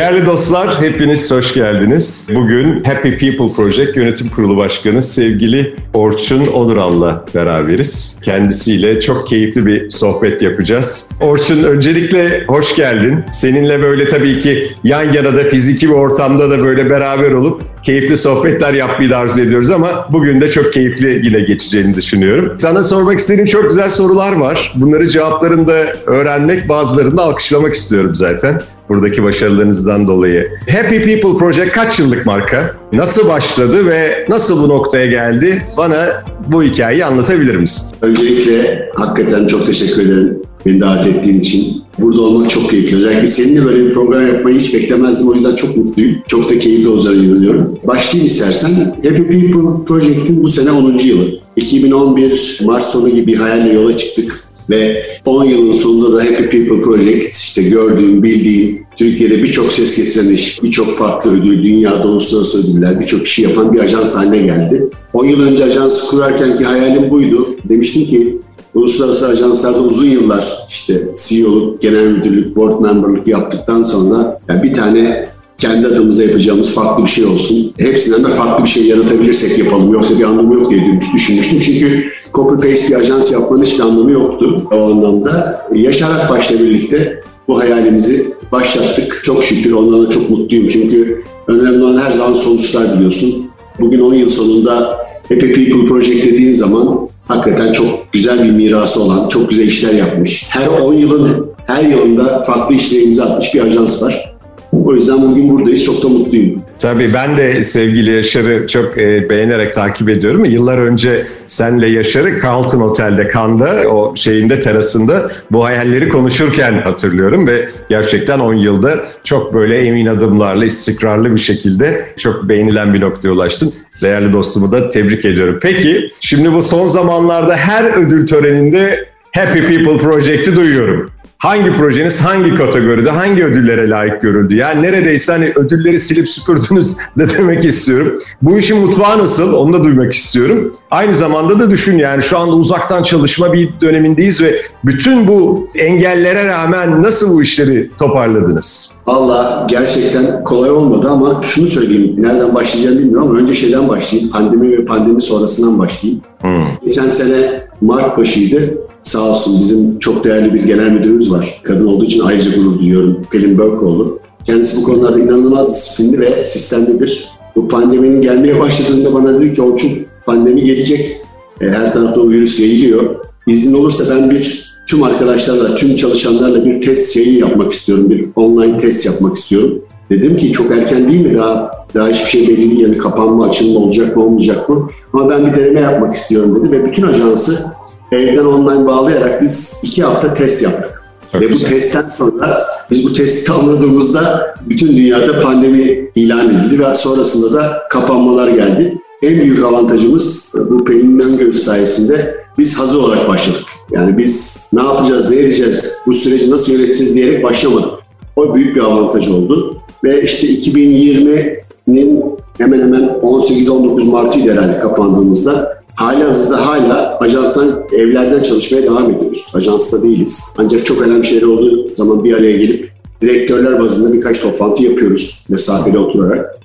Değerli 0.00 0.26
dostlar, 0.26 0.80
hepiniz 0.80 1.30
hoş 1.30 1.54
geldiniz. 1.54 2.30
Bugün 2.34 2.84
Happy 2.84 3.08
People 3.08 3.52
Project 3.56 3.96
Yönetim 3.96 4.28
Kurulu 4.28 4.56
Başkanı 4.56 5.02
sevgili 5.02 5.76
Orçun 5.94 6.46
Onural'la 6.46 7.24
beraberiz. 7.34 8.20
Kendisiyle 8.22 9.00
çok 9.00 9.28
keyifli 9.28 9.66
bir 9.66 9.90
sohbet 9.90 10.42
yapacağız. 10.42 11.10
Orçun 11.20 11.64
öncelikle 11.64 12.44
hoş 12.46 12.76
geldin. 12.76 13.24
Seninle 13.32 13.82
böyle 13.82 14.08
tabii 14.08 14.38
ki 14.38 14.70
yan 14.84 15.12
yana 15.12 15.36
da 15.36 15.44
fiziki 15.44 15.88
bir 15.88 15.94
ortamda 15.94 16.50
da 16.50 16.62
böyle 16.62 16.90
beraber 16.90 17.30
olup 17.32 17.62
keyifli 17.88 18.16
sohbetler 18.16 18.74
yapmayı 18.74 19.10
da 19.10 19.16
arzu 19.16 19.40
ediyoruz 19.40 19.70
ama 19.70 20.08
bugün 20.12 20.40
de 20.40 20.48
çok 20.48 20.72
keyifli 20.72 21.20
yine 21.26 21.40
geçeceğini 21.40 21.94
düşünüyorum. 21.94 22.54
Sana 22.58 22.82
sormak 22.82 23.18
istediğim 23.18 23.46
çok 23.46 23.68
güzel 23.70 23.90
sorular 23.90 24.32
var. 24.32 24.72
Bunları 24.76 25.08
cevaplarını 25.08 25.68
da 25.68 25.92
öğrenmek, 26.06 26.68
bazılarını 26.68 27.16
da 27.16 27.22
alkışlamak 27.22 27.74
istiyorum 27.74 28.16
zaten 28.16 28.60
buradaki 28.88 29.22
başarılarınızdan 29.22 30.08
dolayı. 30.08 30.48
Happy 30.70 30.96
People 30.96 31.38
Project 31.38 31.72
kaç 31.72 32.00
yıllık 32.00 32.26
marka? 32.26 32.74
Nasıl 32.92 33.28
başladı 33.28 33.86
ve 33.86 34.26
nasıl 34.28 34.62
bu 34.62 34.68
noktaya 34.68 35.06
geldi? 35.06 35.62
Bana 35.78 36.24
bu 36.46 36.62
hikayeyi 36.62 37.04
anlatabilir 37.04 37.56
misin? 37.56 37.88
Öncelikle 38.02 38.88
hakikaten 38.94 39.46
çok 39.46 39.66
teşekkür 39.66 40.02
ederim 40.02 40.42
beni 40.66 40.80
davet 40.80 41.06
ettiğin 41.06 41.40
için. 41.40 41.87
Burada 41.98 42.20
olmak 42.20 42.50
çok 42.50 42.70
keyifli. 42.70 42.96
Özellikle 42.96 43.26
seninle 43.26 43.64
böyle 43.64 43.86
bir 43.86 43.90
program 43.92 44.26
yapmayı 44.26 44.58
hiç 44.58 44.74
beklemezdim. 44.74 45.28
O 45.28 45.34
yüzden 45.34 45.56
çok 45.56 45.76
mutluyum. 45.76 46.16
Çok 46.28 46.50
da 46.50 46.58
keyifli 46.58 46.88
olacağını 46.88 47.24
inanıyorum. 47.24 47.78
Başlayayım 47.84 48.32
istersen. 48.32 48.70
Happy 49.02 49.22
People 49.22 49.84
Project'in 49.86 50.42
bu 50.42 50.48
sene 50.48 50.70
10. 50.70 50.98
yılı. 50.98 51.40
2011 51.56 52.60
Mart 52.64 52.84
sonu 52.84 53.08
gibi 53.08 53.26
bir 53.26 53.36
hayalle 53.36 53.72
yola 53.72 53.96
çıktık. 53.96 54.44
Ve 54.70 55.02
10 55.26 55.44
yılın 55.44 55.72
sonunda 55.72 56.16
da 56.16 56.24
Happy 56.24 56.44
People 56.44 56.80
Project 56.80 57.34
işte 57.34 57.62
gördüğüm, 57.62 58.22
bildiğim, 58.22 58.80
Türkiye'de 58.96 59.42
birçok 59.42 59.72
ses 59.72 59.96
getiren 59.96 60.28
iş, 60.32 60.62
birçok 60.62 60.98
farklı 60.98 61.40
ödül, 61.40 61.62
dünyada 61.62 62.08
uluslararası 62.08 62.58
ödüller, 62.58 63.00
birçok 63.00 63.24
kişi 63.24 63.42
yapan 63.42 63.72
bir 63.72 63.80
ajans 63.80 64.16
haline 64.16 64.38
geldi. 64.38 64.90
10 65.12 65.24
yıl 65.24 65.40
önce 65.40 65.64
ajansı 65.64 66.10
kurarken 66.10 66.56
ki 66.58 66.64
hayalim 66.64 67.10
buydu. 67.10 67.48
Demiştim 67.68 68.04
ki 68.04 68.38
uluslararası 68.74 69.28
ajanslarda 69.28 69.78
uzun 69.78 70.06
yıllar 70.06 70.66
işte 70.68 71.08
CEO'luk, 71.28 71.82
genel 71.82 72.06
müdürlük, 72.06 72.56
board 72.56 72.80
memberlık 72.80 73.28
yaptıktan 73.28 73.84
sonra 73.84 74.40
yani 74.48 74.62
bir 74.62 74.74
tane 74.74 75.28
kendi 75.58 75.86
adımıza 75.86 76.22
yapacağımız 76.22 76.74
farklı 76.74 77.04
bir 77.04 77.10
şey 77.10 77.24
olsun. 77.24 77.72
Hepsinden 77.78 78.24
de 78.24 78.28
farklı 78.28 78.64
bir 78.64 78.68
şey 78.68 78.86
yaratabilirsek 78.86 79.58
yapalım. 79.58 79.92
Yoksa 79.92 80.18
bir 80.18 80.24
anlamı 80.24 80.54
yok 80.54 80.70
diye 80.70 81.00
düşünmüştüm. 81.14 81.60
Çünkü 81.60 82.04
copy 82.34 82.68
paste 82.68 82.88
bir 82.88 83.00
ajans 83.00 83.32
yapmanın 83.32 83.64
hiçbir 83.64 83.82
anlamı 83.82 84.10
yoktu 84.10 84.62
o 84.72 84.76
anlamda. 84.76 85.66
Yaşar 85.74 86.10
Akbaş'la 86.10 86.60
birlikte 86.60 87.22
bu 87.48 87.58
hayalimizi 87.58 88.34
başlattık. 88.52 89.22
Çok 89.24 89.44
şükür 89.44 89.72
ondan 89.72 90.06
da 90.06 90.10
çok 90.10 90.30
mutluyum. 90.30 90.68
Çünkü 90.68 91.24
önemli 91.46 91.84
olan 91.84 92.00
her 92.00 92.12
zaman 92.12 92.34
sonuçlar 92.34 92.96
biliyorsun. 92.96 93.34
Bugün 93.80 94.00
10 94.00 94.14
yıl 94.14 94.30
sonunda 94.30 94.98
Happy 95.28 95.52
People 95.52 95.86
Project 95.88 96.26
dediğin 96.26 96.54
zaman 96.54 97.07
hakikaten 97.28 97.72
çok 97.72 98.12
güzel 98.12 98.44
bir 98.44 98.50
mirası 98.50 99.02
olan, 99.02 99.28
çok 99.28 99.50
güzel 99.50 99.66
işler 99.66 99.92
yapmış. 99.92 100.46
Her 100.50 100.66
10 100.66 100.94
yılın 100.94 101.50
her 101.66 101.82
yılında 101.82 102.42
farklı 102.42 102.74
işlere 102.74 103.02
imza 103.02 103.24
atmış 103.24 103.54
bir 103.54 103.62
ajans 103.62 104.02
var. 104.02 104.27
O 104.72 104.94
yüzden 104.94 105.22
bugün 105.22 105.50
buradayız. 105.50 105.84
Çok 105.84 106.02
da 106.04 106.08
mutluyum. 106.08 106.56
Tabii 106.78 107.14
ben 107.14 107.36
de 107.36 107.62
sevgili 107.62 108.14
Yaşar'ı 108.14 108.66
çok 108.66 108.98
e, 108.98 109.30
beğenerek 109.30 109.74
takip 109.74 110.08
ediyorum. 110.08 110.44
Yıllar 110.44 110.78
önce 110.78 111.26
senle 111.48 111.86
Yaşar'ı 111.86 112.40
Carlton 112.42 112.80
Otel'de 112.80 113.28
Kanda 113.28 113.88
o 113.88 114.16
şeyinde 114.16 114.60
terasında 114.60 115.30
bu 115.50 115.64
hayalleri 115.64 116.08
konuşurken 116.08 116.72
hatırlıyorum 116.72 117.46
ve 117.46 117.68
gerçekten 117.88 118.38
10 118.38 118.54
yılda 118.54 118.96
çok 119.24 119.54
böyle 119.54 119.78
emin 119.78 120.06
adımlarla 120.06 120.64
istikrarlı 120.64 121.34
bir 121.34 121.40
şekilde 121.40 122.06
çok 122.16 122.48
beğenilen 122.48 122.94
bir 122.94 123.00
noktaya 123.00 123.30
ulaştın. 123.30 123.72
Değerli 124.02 124.32
dostumu 124.32 124.72
da 124.72 124.88
tebrik 124.88 125.24
ediyorum. 125.24 125.58
Peki 125.62 126.10
şimdi 126.20 126.52
bu 126.52 126.62
son 126.62 126.86
zamanlarda 126.86 127.56
her 127.56 127.84
ödül 127.84 128.26
töreninde 128.26 129.08
Happy 129.34 129.58
People 129.58 129.98
Project'i 129.98 130.56
duyuyorum 130.56 131.10
hangi 131.38 131.72
projeniz 131.72 132.20
hangi 132.20 132.54
kategoride, 132.54 133.10
hangi 133.10 133.44
ödüllere 133.44 133.90
layık 133.90 134.22
görüldü? 134.22 134.54
Yani 134.54 134.82
neredeyse 134.82 135.32
hani 135.32 135.52
ödülleri 135.56 136.00
silip 136.00 136.28
süpürdünüz 136.28 136.96
de 137.18 137.28
demek 137.38 137.64
istiyorum. 137.64 138.20
Bu 138.42 138.58
işin 138.58 138.78
mutfağı 138.78 139.18
nasıl? 139.18 139.52
Onu 139.52 139.72
da 139.72 139.84
duymak 139.84 140.12
istiyorum. 140.12 140.74
Aynı 140.90 141.14
zamanda 141.14 141.60
da 141.60 141.70
düşün 141.70 141.98
yani 141.98 142.22
şu 142.22 142.38
anda 142.38 142.52
uzaktan 142.52 143.02
çalışma 143.02 143.52
bir 143.52 143.70
dönemindeyiz 143.80 144.42
ve 144.42 144.62
bütün 144.84 145.28
bu 145.28 145.68
engellere 145.74 146.46
rağmen 146.48 147.02
nasıl 147.02 147.34
bu 147.34 147.42
işleri 147.42 147.90
toparladınız? 147.98 148.92
Valla 149.06 149.66
gerçekten 149.70 150.44
kolay 150.44 150.70
olmadı 150.70 151.08
ama 151.10 151.42
şunu 151.42 151.66
söyleyeyim. 151.66 152.14
Nereden 152.18 152.54
başlayacağım 152.54 152.98
bilmiyorum 152.98 153.28
ama 153.30 153.38
önce 153.38 153.54
şeyden 153.54 153.88
başlayayım. 153.88 154.30
Pandemi 154.30 154.78
ve 154.78 154.84
pandemi 154.84 155.22
sonrasından 155.22 155.78
başlayayım. 155.78 156.22
Hmm. 156.40 156.66
Geçen 156.84 157.08
sene 157.08 157.67
Mart 157.80 158.18
başıydı. 158.18 158.78
Sağ 159.02 159.30
olsun 159.30 159.60
bizim 159.60 159.98
çok 159.98 160.24
değerli 160.24 160.54
bir 160.54 160.64
genel 160.64 160.90
müdürümüz 160.90 161.32
var. 161.32 161.60
Kadın 161.62 161.86
olduğu 161.86 162.04
için 162.04 162.20
ayrıca 162.20 162.50
gurur 162.56 162.78
duyuyorum. 162.78 163.20
Pelin 163.30 163.58
Berkoğlu. 163.58 164.18
Kendisi 164.44 164.76
bu 164.76 164.84
konularda 164.84 165.20
inanılmaz 165.20 165.74
disiplinli 165.74 166.20
ve 166.20 166.44
sistemlidir. 166.44 167.28
Bu 167.56 167.68
pandeminin 167.68 168.22
gelmeye 168.22 168.60
başladığında 168.60 169.14
bana 169.14 169.40
dedi 169.40 169.54
ki 169.54 169.62
Orçun 169.62 169.90
pandemi 170.26 170.64
gelecek. 170.64 171.16
E, 171.60 171.64
her 171.64 171.92
tarafta 171.92 172.20
o 172.20 172.30
virüs 172.30 172.60
yayılıyor. 172.60 173.16
İzin 173.46 173.74
olursa 173.74 174.14
ben 174.14 174.30
bir 174.30 174.68
tüm 174.86 175.02
arkadaşlarla, 175.02 175.74
tüm 175.74 175.96
çalışanlarla 175.96 176.64
bir 176.64 176.82
test 176.82 177.14
şeyi 177.14 177.38
yapmak 177.38 177.72
istiyorum. 177.72 178.10
Bir 178.10 178.28
online 178.36 178.78
test 178.78 179.06
yapmak 179.06 179.36
istiyorum. 179.36 179.82
Dedim 180.10 180.36
ki 180.36 180.52
çok 180.52 180.70
erken 180.70 181.12
değil 181.12 181.26
mi? 181.26 181.38
Daha 181.38 181.70
daha 181.94 182.08
hiçbir 182.08 182.30
şey 182.30 182.48
belli 182.48 182.70
değil. 182.70 182.80
Yani 182.80 182.98
kapanma, 182.98 183.46
açılma 183.48 183.80
olacak 183.80 184.16
mı, 184.16 184.24
olmayacak 184.24 184.68
mı? 184.68 184.88
Ama 185.12 185.30
ben 185.30 185.46
bir 185.46 185.56
deneme 185.56 185.80
yapmak 185.80 186.14
istiyorum 186.14 186.62
dedi 186.64 186.72
ve 186.72 186.84
bütün 186.84 187.02
ajansı 187.02 187.64
evden 188.12 188.44
online 188.44 188.86
bağlayarak 188.86 189.42
biz 189.42 189.80
iki 189.82 190.02
hafta 190.04 190.34
test 190.34 190.62
yaptık. 190.62 191.02
Çok 191.32 191.40
Ve 191.40 191.46
güzel. 191.46 191.68
bu 191.68 191.72
testten 191.72 192.10
sonra 192.16 192.66
biz 192.90 193.04
bu 193.04 193.12
testi 193.12 193.46
tamamladığımızda 193.46 194.54
bütün 194.66 194.96
dünyada 194.96 195.40
pandemi 195.40 196.10
ilan 196.14 196.48
edildi 196.48 196.78
ve 196.84 196.96
sonrasında 196.96 197.52
da 197.52 197.82
kapanmalar 197.90 198.48
geldi. 198.48 198.98
En 199.22 199.40
büyük 199.40 199.64
avantajımız 199.64 200.54
bu 200.70 200.84
Pelin'in 200.84 201.20
öngörüsü 201.20 201.58
sayesinde 201.58 202.38
biz 202.58 202.80
hazır 202.80 202.98
olarak 202.98 203.28
başladık. 203.28 203.62
Yani 203.90 204.18
biz 204.18 204.66
ne 204.72 204.82
yapacağız, 204.82 205.30
ne 205.30 205.36
edeceğiz, 205.36 205.96
bu 206.06 206.14
süreci 206.14 206.50
nasıl 206.50 206.72
yöneteceğiz 206.72 207.14
diyerek 207.14 207.44
başlamadık. 207.44 207.90
O 208.36 208.54
büyük 208.54 208.76
bir 208.76 208.80
avantaj 208.80 209.30
oldu. 209.30 209.76
Ve 210.04 210.22
işte 210.22 210.46
2020'nin 210.46 212.24
hemen 212.58 212.80
hemen 212.80 213.02
18-19 213.22 214.10
Mart'ıydı 214.10 214.52
herhalde 214.52 214.78
kapandığımızda 214.78 215.78
Hali 215.98 216.24
hazırda 216.24 216.66
hala 216.66 217.18
ajanstan, 217.18 217.84
evlerden 217.92 218.42
çalışmaya 218.42 218.82
devam 218.82 219.10
ediyoruz. 219.10 219.52
Ajansta 219.54 220.02
değiliz. 220.02 220.44
Ancak 220.58 220.86
çok 220.86 221.02
önemli 221.02 221.26
şeyler 221.26 221.46
olduğu 221.46 221.94
zaman 221.96 222.24
bir 222.24 222.34
araya 222.34 222.56
gelip 222.56 222.90
direktörler 223.22 223.80
bazında 223.80 224.12
birkaç 224.12 224.40
toplantı 224.40 224.84
yapıyoruz 224.84 225.46
mesafeli 225.48 225.98
oturarak. 225.98 226.58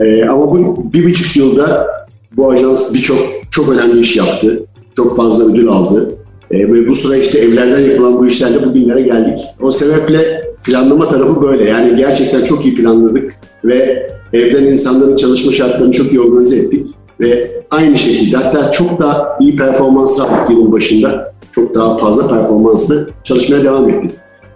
Ee, 0.00 0.24
ama 0.24 0.52
bu 0.52 0.76
bir 0.92 1.04
buçuk 1.04 1.36
yılda 1.36 1.88
bu 2.36 2.50
ajans 2.50 2.94
birçok 2.94 3.18
çok 3.50 3.68
önemli 3.68 4.00
iş 4.00 4.16
yaptı. 4.16 4.66
Çok 4.96 5.16
fazla 5.16 5.44
ödül 5.44 5.68
aldı. 5.68 6.14
Ee, 6.50 6.58
ve 6.58 6.88
bu 6.88 6.96
süreçte 6.96 7.38
evlerden 7.38 7.80
yapılan 7.80 8.18
bu 8.18 8.26
işlerle 8.26 8.66
bugünlere 8.66 9.00
geldik. 9.00 9.38
O 9.62 9.72
sebeple 9.72 10.42
planlama 10.66 11.08
tarafı 11.08 11.42
böyle. 11.42 11.70
Yani 11.70 11.96
gerçekten 11.96 12.44
çok 12.44 12.66
iyi 12.66 12.74
planladık 12.74 13.34
ve 13.64 14.08
evden 14.32 14.64
insanların 14.64 15.16
çalışma 15.16 15.52
şartlarını 15.52 15.92
çok 15.92 16.12
iyi 16.12 16.20
organize 16.20 16.56
ettik 16.56 16.86
ve 17.20 17.60
aynı 17.70 17.98
şekilde 17.98 18.36
hatta 18.36 18.72
çok 18.72 18.98
daha 18.98 19.38
iyi 19.40 19.56
performans 19.56 20.20
aldık 20.20 20.50
yılın 20.50 20.72
başında. 20.72 21.32
Çok 21.52 21.74
daha 21.74 21.96
fazla 21.96 22.28
performanslı 22.28 23.10
çalışmaya 23.24 23.64
devam 23.64 23.90
ettik. 23.90 24.10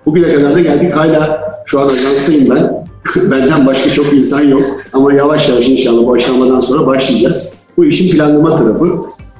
Bugüne 0.06 0.28
kadar 0.28 0.54
da 0.54 0.60
geldik. 0.60 0.96
Hala 0.96 1.52
şu 1.66 1.80
an 1.80 1.88
ajanstayım 1.88 2.50
ben. 2.50 2.86
Benden 3.30 3.66
başka 3.66 3.90
çok 3.90 4.12
insan 4.12 4.40
yok. 4.40 4.62
Ama 4.92 5.12
yavaş 5.12 5.48
yavaş 5.48 5.68
inşallah 5.68 6.06
başlamadan 6.06 6.60
sonra 6.60 6.86
başlayacağız. 6.86 7.62
Bu 7.76 7.84
işin 7.84 8.16
planlama 8.16 8.56
tarafı. 8.56 8.86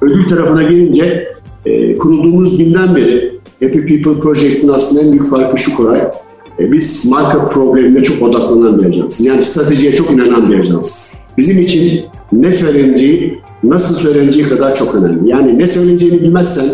Ödül 0.01 0.29
tarafına 0.29 0.63
gelince 0.63 1.31
e, 1.65 1.97
kurulduğumuz 1.97 2.57
günden 2.57 2.95
beri 2.95 3.31
Happy 3.63 3.79
People 3.79 4.21
Project'in 4.21 4.67
aslında 4.67 5.01
en 5.01 5.11
büyük 5.11 5.29
farkı 5.29 5.57
şu 5.57 5.77
Koray. 5.77 6.11
E, 6.59 6.71
biz 6.71 7.11
marka 7.11 7.49
problemine 7.49 8.03
çok 8.03 8.21
odaklanan 8.21 8.81
bir 8.81 8.85
ajansız. 8.85 9.25
Yani 9.25 9.43
stratejiye 9.43 9.95
çok 9.95 10.11
inanan 10.11 10.51
bir 10.51 10.59
ajansız. 10.59 11.17
Bizim 11.37 11.61
için 11.61 12.01
ne 12.31 12.53
söyleneceği, 12.53 13.39
nasıl 13.63 13.95
söyleneceği 13.95 14.49
kadar 14.49 14.75
çok 14.75 14.95
önemli. 14.95 15.29
Yani 15.29 15.57
ne 15.57 15.67
söyleneceğini 15.67 16.21
bilmezsen, 16.21 16.65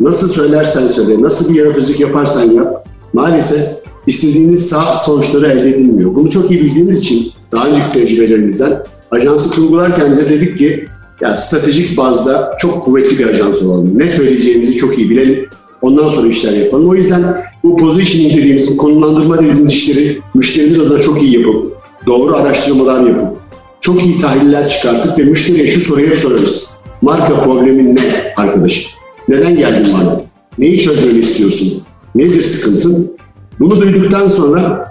nasıl 0.00 0.28
söylersen 0.28 0.86
söyle, 0.86 1.22
nasıl 1.22 1.54
bir 1.54 1.58
yaratıcılık 1.58 2.00
yaparsan 2.00 2.52
yap, 2.52 2.88
maalesef 3.12 3.84
istediğiniz 4.06 4.68
sağ 4.68 4.84
sonuçları 4.84 5.46
elde 5.46 5.68
edilmiyor. 5.68 6.14
Bunu 6.14 6.30
çok 6.30 6.50
iyi 6.50 6.60
bildiğimiz 6.60 6.98
için 6.98 7.32
daha 7.52 7.68
önceki 7.68 7.92
tecrübelerimizden 7.92 8.82
ajansı 9.10 9.54
kurgularken 9.54 10.18
de 10.18 10.28
dedik 10.28 10.58
ki 10.58 10.84
ya 11.20 11.36
stratejik 11.36 11.96
bazda 11.96 12.56
çok 12.58 12.84
kuvvetli 12.84 13.18
bir 13.18 13.26
ajans 13.26 13.62
olalım. 13.62 13.98
Ne 13.98 14.08
söyleyeceğimizi 14.08 14.76
çok 14.76 14.98
iyi 14.98 15.10
bilelim. 15.10 15.46
Ondan 15.82 16.08
sonra 16.08 16.28
işler 16.28 16.52
yapalım. 16.52 16.88
O 16.88 16.94
yüzden 16.94 17.44
bu 17.64 17.76
positioning 17.76 18.36
dediğimiz, 18.36 18.76
konumlandırma 18.76 19.38
dediğimiz 19.38 19.72
işleri 19.72 20.18
müşterimiz 20.34 20.78
adına 20.78 21.00
çok 21.00 21.22
iyi 21.22 21.38
yapıp, 21.38 21.76
doğru 22.06 22.36
araştırmalar 22.36 23.06
yapıp, 23.06 23.38
çok 23.80 24.04
iyi 24.04 24.20
tahliller 24.20 24.68
çıkarttık 24.68 25.18
ve 25.18 25.22
müşteriye 25.22 25.68
şu 25.68 25.80
soruyu 25.80 26.16
sorarız. 26.16 26.84
Marka 27.02 27.42
problemin 27.44 27.96
ne 27.96 28.00
arkadaşım? 28.36 28.90
Neden 29.28 29.56
geldin 29.56 29.86
bana? 29.94 30.20
Neyi 30.58 30.78
çözmemi 30.78 31.18
istiyorsun? 31.18 31.82
Nedir 32.14 32.42
sıkıntın? 32.42 33.16
Bunu 33.60 33.80
duyduktan 33.80 34.28
sonra 34.28 34.84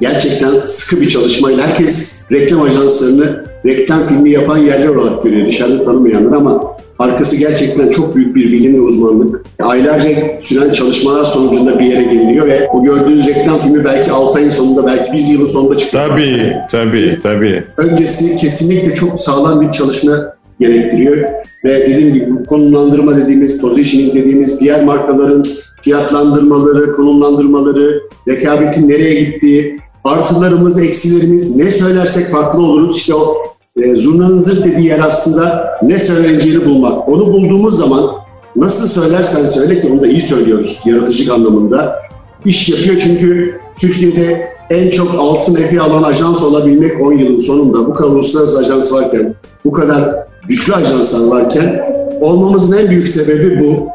gerçekten 0.00 0.60
sıkı 0.66 1.00
bir 1.00 1.08
çalışmayla 1.08 1.66
herkes 1.66 2.22
reklam 2.32 2.62
ajanslarını 2.62 3.43
reklam 3.66 4.06
filmi 4.06 4.30
yapan 4.30 4.58
yerler 4.58 4.88
olarak 4.88 5.22
görüyor. 5.22 5.46
Dışarıda 5.46 5.84
tanımayanlar 5.84 6.36
ama 6.36 6.74
arkası 6.98 7.36
gerçekten 7.36 7.90
çok 7.90 8.16
büyük 8.16 8.36
bir 8.36 8.52
bilim 8.52 8.74
ve 8.74 8.80
uzmanlık. 8.80 9.44
Aylarca 9.62 10.08
süren 10.40 10.70
çalışmalar 10.70 11.24
sonucunda 11.24 11.78
bir 11.78 11.84
yere 11.84 12.02
geliniyor 12.02 12.46
ve 12.46 12.68
o 12.72 12.82
gördüğünüz 12.82 13.28
reklam 13.28 13.60
filmi 13.60 13.84
belki 13.84 14.12
6 14.12 14.38
ayın 14.38 14.50
sonunda 14.50 14.86
belki 14.86 15.12
1 15.12 15.18
yılın 15.18 15.46
sonunda 15.46 15.78
çıkıyor. 15.78 16.08
Tabii, 16.08 16.52
tabii, 16.70 17.18
tabii. 17.22 17.64
Öncesi 17.76 18.36
kesinlikle 18.36 18.94
çok 18.94 19.20
sağlam 19.20 19.60
bir 19.60 19.72
çalışma 19.72 20.12
gerektiriyor. 20.60 21.16
Ve 21.64 21.80
dediğim 21.80 22.14
gibi 22.14 22.44
konumlandırma 22.44 23.16
dediğimiz, 23.16 23.60
positioning 23.60 24.14
dediğimiz 24.14 24.60
diğer 24.60 24.84
markaların 24.84 25.44
fiyatlandırmaları, 25.82 26.94
konumlandırmaları, 26.94 28.02
rekabetin 28.28 28.88
nereye 28.88 29.20
gittiği, 29.20 29.78
artılarımız, 30.04 30.82
eksilerimiz, 30.82 31.56
ne 31.56 31.70
söylersek 31.70 32.26
farklı 32.26 32.62
oluruz. 32.62 32.96
İşte 32.96 33.14
o 33.14 33.43
e, 33.82 33.94
zurnanın 33.94 34.42
zırt 34.42 34.64
dediği 34.64 34.86
yer 34.86 34.98
aslında 34.98 35.78
ne 35.82 35.98
söyleneceğini 35.98 36.64
bulmak. 36.64 37.08
Onu 37.08 37.26
bulduğumuz 37.26 37.78
zaman 37.78 38.10
nasıl 38.56 38.88
söylersen 38.88 39.44
söyle 39.44 39.80
ki 39.80 39.88
onu 39.92 40.02
da 40.02 40.06
iyi 40.06 40.20
söylüyoruz 40.20 40.82
yaratıcılık 40.86 41.32
anlamında. 41.32 41.98
İş 42.44 42.68
yapıyor 42.68 42.96
çünkü 43.00 43.58
Türkiye'de 43.78 44.48
en 44.70 44.90
çok 44.90 45.14
altın 45.18 45.54
efi 45.54 45.80
alan 45.80 46.02
ajans 46.02 46.42
olabilmek 46.42 47.00
10 47.00 47.12
yılın 47.12 47.38
sonunda 47.38 47.86
bu 47.86 47.94
kadar 47.94 48.08
uluslararası 48.08 48.58
ajans 48.58 48.92
varken, 48.92 49.34
bu 49.64 49.72
kadar 49.72 50.26
güçlü 50.48 50.74
ajanslar 50.74 51.26
varken 51.26 51.82
olmamızın 52.20 52.78
en 52.78 52.90
büyük 52.90 53.08
sebebi 53.08 53.60
bu. 53.60 53.88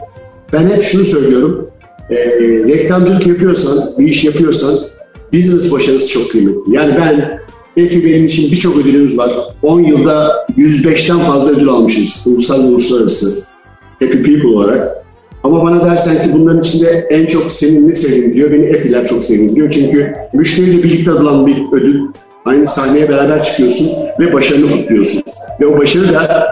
Ben 0.54 0.70
hep 0.70 0.84
şunu 0.84 1.04
söylüyorum. 1.04 1.68
E, 2.10 2.16
reklamcılık 2.68 3.28
yapıyorsan, 3.28 3.80
bir 4.00 4.08
iş 4.08 4.26
yapıyorsan 4.26 4.76
business 5.34 5.72
başarısı 5.72 6.08
çok 6.08 6.32
kıymetli. 6.32 6.76
Yani 6.76 6.96
ben 6.98 7.40
Efi 7.80 8.06
benim 8.06 8.26
için 8.26 8.52
birçok 8.52 8.78
ödülümüz 8.78 9.18
var. 9.18 9.32
10 9.62 9.80
yılda 9.80 10.48
105'ten 10.58 11.20
fazla 11.20 11.52
ödül 11.52 11.70
almışız. 11.70 12.28
Ulusal 12.28 12.64
ve 12.64 12.68
uluslararası. 12.68 13.46
Happy 14.00 14.18
People 14.18 14.48
olarak. 14.48 15.06
Ama 15.44 15.64
bana 15.64 15.86
dersen 15.86 16.16
ki 16.16 16.30
bunların 16.34 16.62
içinde 16.62 17.08
en 17.10 17.26
çok 17.26 17.52
senin 17.52 17.90
ne 17.90 17.96
sevindiriyor? 17.96 18.52
Beni 18.52 18.66
Efi'ler 18.66 19.08
çok 19.08 19.26
sevindiriyor. 19.26 19.72
Çünkü 19.72 20.14
müşteriyle 20.34 20.84
birlikte 20.84 21.12
alınan 21.12 21.48
bir 21.48 21.58
ödül. 21.72 22.02
Aynı 22.46 22.68
sahneye 22.68 23.10
beraber 23.10 23.44
çıkıyorsun 23.44 23.90
ve 24.20 24.34
başarını 24.34 24.72
kutluyorsun. 24.72 25.22
Ve 25.62 25.68
o 25.68 25.78
başarı 25.78 26.14
da 26.14 26.48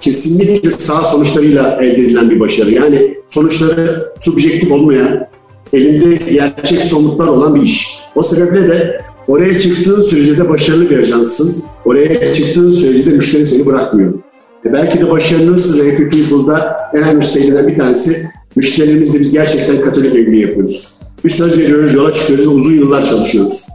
kesinlikle 0.00 0.70
sağ 0.70 1.02
sonuçlarıyla 1.02 1.78
elde 1.82 2.02
edilen 2.02 2.30
bir 2.30 2.40
başarı. 2.40 2.70
Yani 2.70 3.16
sonuçları 3.28 4.12
subjektif 4.20 4.72
olmayan, 4.72 5.26
elinde 5.72 6.32
gerçek 6.32 6.78
somutlar 6.78 7.26
olan 7.26 7.54
bir 7.54 7.62
iş. 7.62 7.98
O 8.14 8.22
sebeple 8.22 8.68
de 8.68 9.00
oraya 9.28 9.58
çıktığın 9.58 10.02
sürece 10.02 10.38
de 10.38 10.48
başarılı 10.48 10.90
bir 10.90 10.98
ajansın. 10.98 11.64
Oraya 11.84 12.34
çıktığın 12.34 12.72
sürece 12.72 13.10
de 13.10 13.10
müşteri 13.10 13.46
seni 13.46 13.66
bırakmıyor. 13.66 14.12
E 14.66 14.72
belki 14.72 15.00
de 15.00 15.10
başarının 15.10 15.58
Happy 15.58 16.02
People'da 16.02 16.76
en 16.94 17.02
önemli 17.02 17.24
şeylerden 17.24 17.68
bir 17.68 17.76
tanesi 17.76 18.16
müşterilerimizle 18.56 19.20
biz 19.20 19.32
gerçekten 19.32 19.80
katolik 19.80 20.14
evliliği 20.14 20.42
yapıyoruz. 20.42 20.98
Bir 21.24 21.30
söz 21.30 21.58
veriyoruz, 21.58 21.94
yola 21.94 22.14
çıkıyoruz 22.14 22.46
uzun 22.46 22.72
yıllar 22.72 23.04
çalışıyoruz. 23.04 23.66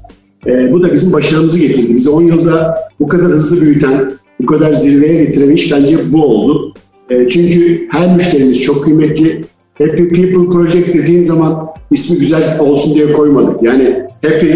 E, 0.47 0.71
bu 0.71 0.83
da 0.83 0.93
bizim 0.93 1.13
başarımızı 1.13 1.59
getirdi. 1.59 1.95
Bizi 1.95 2.09
10 2.09 2.21
yılda 2.21 2.75
bu 2.99 3.07
kadar 3.07 3.27
hızlı 3.27 3.61
büyüten, 3.61 4.11
bu 4.41 4.45
kadar 4.45 4.73
zirveye 4.73 5.25
getiren 5.25 5.49
iş 5.49 5.71
bence 5.71 5.97
bu 6.11 6.25
oldu. 6.25 6.73
E, 7.09 7.29
çünkü 7.29 7.87
her 7.91 8.15
müşterimiz 8.15 8.63
çok 8.63 8.83
kıymetli. 8.83 9.41
Happy 9.77 10.03
People 10.03 10.53
Project 10.53 10.93
dediğin 10.93 11.23
zaman 11.23 11.67
ismi 11.91 12.19
güzel 12.19 12.59
olsun 12.59 12.93
diye 12.93 13.11
koymadık. 13.11 13.63
Yani 13.63 14.03
happy, 14.23 14.51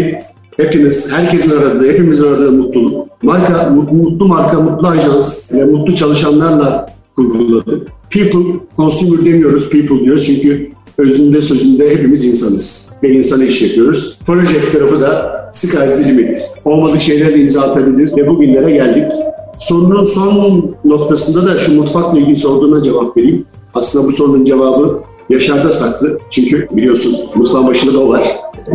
happiness, 0.56 1.12
herkesin 1.12 1.50
aradığı, 1.50 1.92
hepimizin 1.92 2.24
aradığı 2.24 2.52
mutluluk. 2.52 3.22
Marka, 3.22 3.70
mutlu 3.92 4.28
marka, 4.28 4.60
mutlu 4.60 4.88
ajans 4.88 5.54
ve 5.54 5.64
mutlu 5.64 5.94
çalışanlarla 5.94 6.86
kurguladık. 7.16 7.88
People, 8.10 8.60
consumer 8.76 9.24
demiyoruz, 9.24 9.70
people 9.70 10.04
diyoruz 10.04 10.26
çünkü 10.26 10.70
özünde 10.98 11.42
sözünde 11.42 11.90
hepimiz 11.90 12.24
insanız 12.24 12.92
ve 13.02 13.12
insana 13.12 13.44
iş 13.44 13.62
yapıyoruz. 13.62 14.18
Project 14.26 14.72
tarafı 14.72 15.00
da 15.00 15.34
sky's 15.52 16.02
the 16.02 16.08
limit. 16.08 16.38
Olmadık 16.64 17.00
şeylerle 17.00 17.42
imza 17.42 17.60
atabilir 17.60 18.16
ve 18.16 18.26
bugünlere 18.26 18.70
geldik. 18.70 19.12
Sorunun 19.58 20.04
son 20.04 20.74
noktasında 20.84 21.46
da 21.46 21.58
şu 21.58 21.80
mutfakla 21.80 22.18
ilgili 22.18 22.36
sorduğuna 22.36 22.82
cevap 22.82 23.16
vereyim. 23.16 23.44
Aslında 23.74 24.08
bu 24.08 24.12
sorunun 24.12 24.44
cevabı 24.44 25.00
Yaşar'da 25.30 25.72
saklı. 25.72 26.18
Çünkü 26.30 26.68
biliyorsun 26.72 27.16
mutfağın 27.34 27.66
başında 27.66 27.94
da 27.94 28.08
var. 28.08 28.22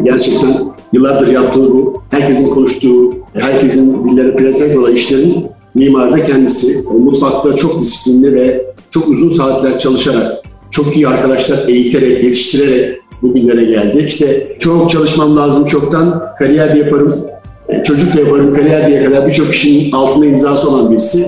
Gerçekten 0.04 0.74
yıllardır 0.94 1.28
yaptığımız 1.28 1.72
bu, 1.72 2.04
herkesin 2.10 2.50
konuştuğu, 2.50 3.14
herkesin 3.34 4.10
dilleri 4.10 4.36
prezent 4.36 4.78
olan 4.78 4.94
işlerin 4.94 5.48
mimarı 5.76 6.12
da 6.12 6.26
kendisi. 6.26 6.90
Mutfakta 6.90 7.56
çok 7.56 7.82
disiplinli 7.82 8.36
ve 8.36 8.66
çok 8.92 9.08
uzun 9.08 9.34
saatler 9.34 9.80
çalışarak, 9.80 10.44
çok 10.72 10.96
iyi 10.98 11.08
arkadaşlar 11.08 11.68
eğiterek, 11.68 12.24
yetiştirerek 12.24 13.00
bugünlere 13.22 13.66
geldik. 13.66 14.10
İşte 14.10 14.58
çok 14.60 14.92
çalışmam 14.92 15.38
lazım 15.38 15.66
çoktan, 15.66 16.24
kariyer 16.40 16.76
yaparım, 16.76 17.26
çocuk 17.84 18.16
da 18.16 18.20
yaparım, 18.20 18.56
kariyer 18.56 18.88
diye 18.88 19.06
kadar 19.06 19.28
birçok 19.28 19.56
işin 19.56 19.92
altında 19.92 20.26
imzası 20.26 20.70
olan 20.70 20.92
birisi. 20.92 21.26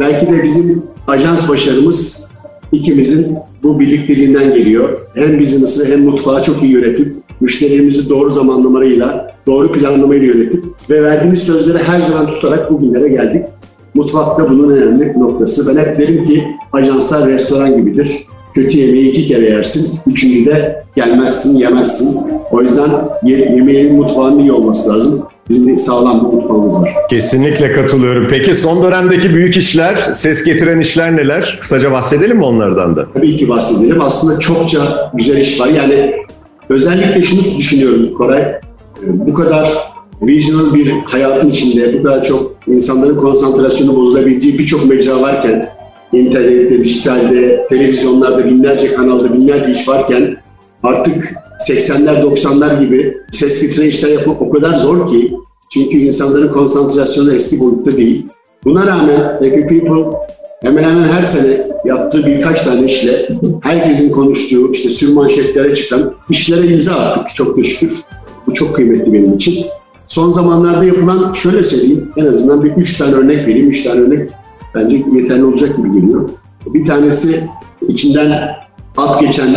Belki 0.00 0.26
de 0.26 0.42
bizim 0.42 0.82
ajans 1.06 1.48
başarımız 1.48 2.28
ikimizin 2.72 3.38
bu 3.62 3.80
birlikteliğinden 3.80 4.54
geliyor. 4.54 4.98
Hem 5.14 5.40
business'ı 5.40 5.96
hem 5.96 6.04
mutfağı 6.04 6.42
çok 6.42 6.62
iyi 6.62 6.72
yönetip, 6.72 7.16
müşterilerimizi 7.40 8.10
doğru 8.10 8.30
zamanlamayla, 8.30 9.34
doğru 9.46 9.72
planlamayla 9.72 10.26
yönetip 10.26 10.64
ve 10.90 11.02
verdiğimiz 11.02 11.42
sözleri 11.42 11.78
her 11.78 12.00
zaman 12.00 12.26
tutarak 12.26 12.72
bugünlere 12.72 13.08
geldik. 13.08 13.46
Mutfakta 13.94 14.50
bunun 14.50 14.70
önemli 14.70 15.20
noktası. 15.20 15.74
Ben 15.74 15.80
hep 15.80 15.98
derim 15.98 16.24
ki 16.24 16.44
ajanslar 16.72 17.28
restoran 17.30 17.76
gibidir. 17.76 18.10
Kötü 18.54 18.78
yemeği 18.78 19.10
iki 19.10 19.28
kere 19.28 19.50
yersin, 19.50 20.10
üçüncüde 20.10 20.82
gelmezsin, 20.96 21.58
yemezsin. 21.58 22.32
O 22.50 22.62
yüzden 22.62 22.90
yemeğin 23.22 23.94
mutfağının 23.94 24.38
iyi 24.38 24.52
olması 24.52 24.90
lazım. 24.90 25.22
Bizim 25.48 25.68
de 25.68 25.76
sağlam 25.76 26.20
bir 26.20 26.36
mutfağımız 26.36 26.82
var. 26.82 26.94
Kesinlikle 27.10 27.72
katılıyorum. 27.72 28.26
Peki 28.30 28.54
son 28.54 28.82
dönemdeki 28.82 29.34
büyük 29.34 29.56
işler, 29.56 30.10
ses 30.14 30.44
getiren 30.44 30.80
işler 30.80 31.16
neler? 31.16 31.58
Kısaca 31.60 31.92
bahsedelim 31.92 32.36
mi 32.36 32.44
onlardan 32.44 32.96
da? 32.96 33.06
Tabii 33.14 33.36
ki 33.36 33.48
bahsedelim. 33.48 34.00
Aslında 34.00 34.38
çokça 34.38 35.10
güzel 35.14 35.36
iş 35.36 35.60
var. 35.60 35.68
Yani 35.68 36.14
özellikle 36.68 37.22
şunu 37.22 37.40
düşünüyorum 37.58 38.12
Koray. 38.14 38.60
Bu 39.02 39.34
kadar 39.34 39.72
visional 40.22 40.74
bir 40.74 40.92
hayatın 41.04 41.50
içinde 41.50 41.98
bu 41.98 42.02
kadar 42.02 42.24
çok 42.24 42.52
insanların 42.66 43.16
konsantrasyonu 43.16 43.96
bozulabileceği 43.96 44.58
birçok 44.58 44.88
mecra 44.88 45.22
varken 45.22 45.68
internette, 46.12 46.84
dijitalde, 46.84 47.62
televizyonlarda 47.68 48.44
binlerce 48.44 48.94
kanalda 48.94 49.34
binlerce 49.34 49.72
iş 49.72 49.88
varken 49.88 50.36
artık 50.82 51.34
80'ler 51.68 52.22
90'lar 52.22 52.80
gibi 52.80 53.16
ses 53.32 53.62
getiren 53.62 53.88
işler 53.88 54.10
yapmak 54.10 54.42
o 54.42 54.50
kadar 54.50 54.78
zor 54.78 55.08
ki 55.08 55.32
çünkü 55.72 55.96
insanların 55.96 56.52
konsantrasyonu 56.52 57.34
eski 57.34 57.60
boyutta 57.60 57.96
değil. 57.96 58.26
Buna 58.64 58.86
rağmen 58.86 59.20
Happy 59.20 59.60
People 59.60 60.18
hemen 60.62 60.82
hemen 60.82 61.08
her 61.08 61.22
sene 61.22 61.66
yaptığı 61.84 62.26
birkaç 62.26 62.62
tane 62.62 62.86
işle 62.86 63.28
herkesin 63.62 64.10
konuştuğu 64.10 64.72
işte 64.72 64.88
sür 64.88 65.12
manşetlere 65.12 65.74
çıkan 65.74 66.14
işlere 66.30 66.66
imza 66.66 66.92
attık 66.92 67.34
çok 67.34 67.58
da 67.58 67.62
şükür. 67.62 67.92
Bu 68.46 68.54
çok 68.54 68.74
kıymetli 68.76 69.12
benim 69.12 69.34
için. 69.34 69.66
Son 70.08 70.32
zamanlarda 70.32 70.84
yapılan 70.84 71.32
şöyle 71.32 71.64
söyleyeyim 71.64 72.10
en 72.16 72.26
azından 72.26 72.64
bir 72.64 72.70
üç 72.70 72.98
tane 72.98 73.14
örnek 73.14 73.48
vereyim. 73.48 73.70
Üç 73.70 73.84
tane 73.84 74.00
örnek 74.00 74.30
bence 74.74 75.02
yeterli 75.14 75.44
olacak 75.44 75.76
gibi 75.76 75.92
geliyor. 75.92 76.30
Bir 76.66 76.86
tanesi 76.86 77.40
içinden 77.88 78.56
at 78.96 79.20
geçen 79.20 79.48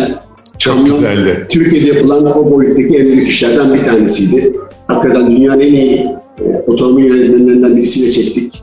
çok 0.62 0.86
güzeldi. 0.86 1.48
Türkiye'de 1.50 1.88
yapılan 1.88 2.40
o 2.40 2.52
boyuttaki 2.52 2.98
en 2.98 3.08
büyük 3.08 3.28
işlerden 3.28 3.74
bir 3.74 3.84
tanesiydi. 3.84 4.54
Hakikaten 4.88 5.32
dünyanın 5.32 5.60
en 5.60 5.74
iyi 5.74 6.06
e, 6.40 6.44
otomobil 6.68 7.04
yönetmenlerinden 7.04 7.78
birisiyle 7.78 8.12
çektik. 8.12 8.54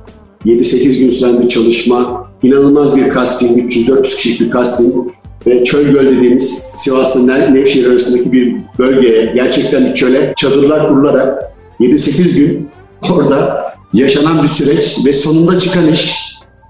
7-8 0.47 0.99
gün 0.99 1.11
süren 1.11 1.43
bir 1.43 1.49
çalışma, 1.49 2.31
inanılmaz 2.43 2.97
bir 2.97 3.15
casting, 3.15 3.59
300-400 3.59 4.03
kişilik 4.03 4.41
bir 4.41 4.53
casting 4.53 4.95
ve 5.47 5.65
Çöl 5.65 5.93
Göl 5.93 6.17
dediğimiz 6.17 6.75
Sivas'la 6.79 7.37
Nevşehir 7.37 7.91
arasındaki 7.91 8.33
bir 8.33 8.57
bölgeye, 8.79 9.33
gerçekten 9.35 9.87
bir 9.87 9.95
çöle 9.95 10.35
çadırlar 10.37 10.89
kurularak 10.89 11.53
7-8 11.81 12.37
gün 12.37 12.69
orada 13.11 13.65
yaşanan 13.93 14.43
bir 14.43 14.49
süreç 14.49 15.07
ve 15.07 15.13
sonunda 15.13 15.59
çıkan 15.59 15.93
iş 15.93 16.15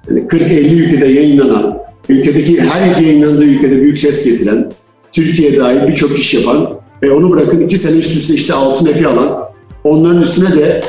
yani 0.08 0.20
40-50 0.20 0.74
ülkede 0.74 1.06
yayınlanan, 1.06 1.78
ülkedeki 2.08 2.60
her 2.60 3.02
yayınlandığı 3.02 3.44
ülkede 3.44 3.82
büyük 3.82 3.98
ses 3.98 4.24
getiren, 4.24 4.70
Türkiye 5.18 5.56
dahil 5.56 5.88
birçok 5.88 6.18
iş 6.18 6.34
yapan 6.34 6.70
ve 7.02 7.12
onu 7.12 7.30
bırakın 7.30 7.60
iki 7.60 7.78
sene 7.78 7.96
üst 7.96 8.16
üste 8.16 8.34
işte 8.34 8.54
altın 8.54 8.86
efi 8.86 9.06
alan, 9.06 9.38
onların 9.84 10.22
üstüne 10.22 10.52
de 10.52 10.80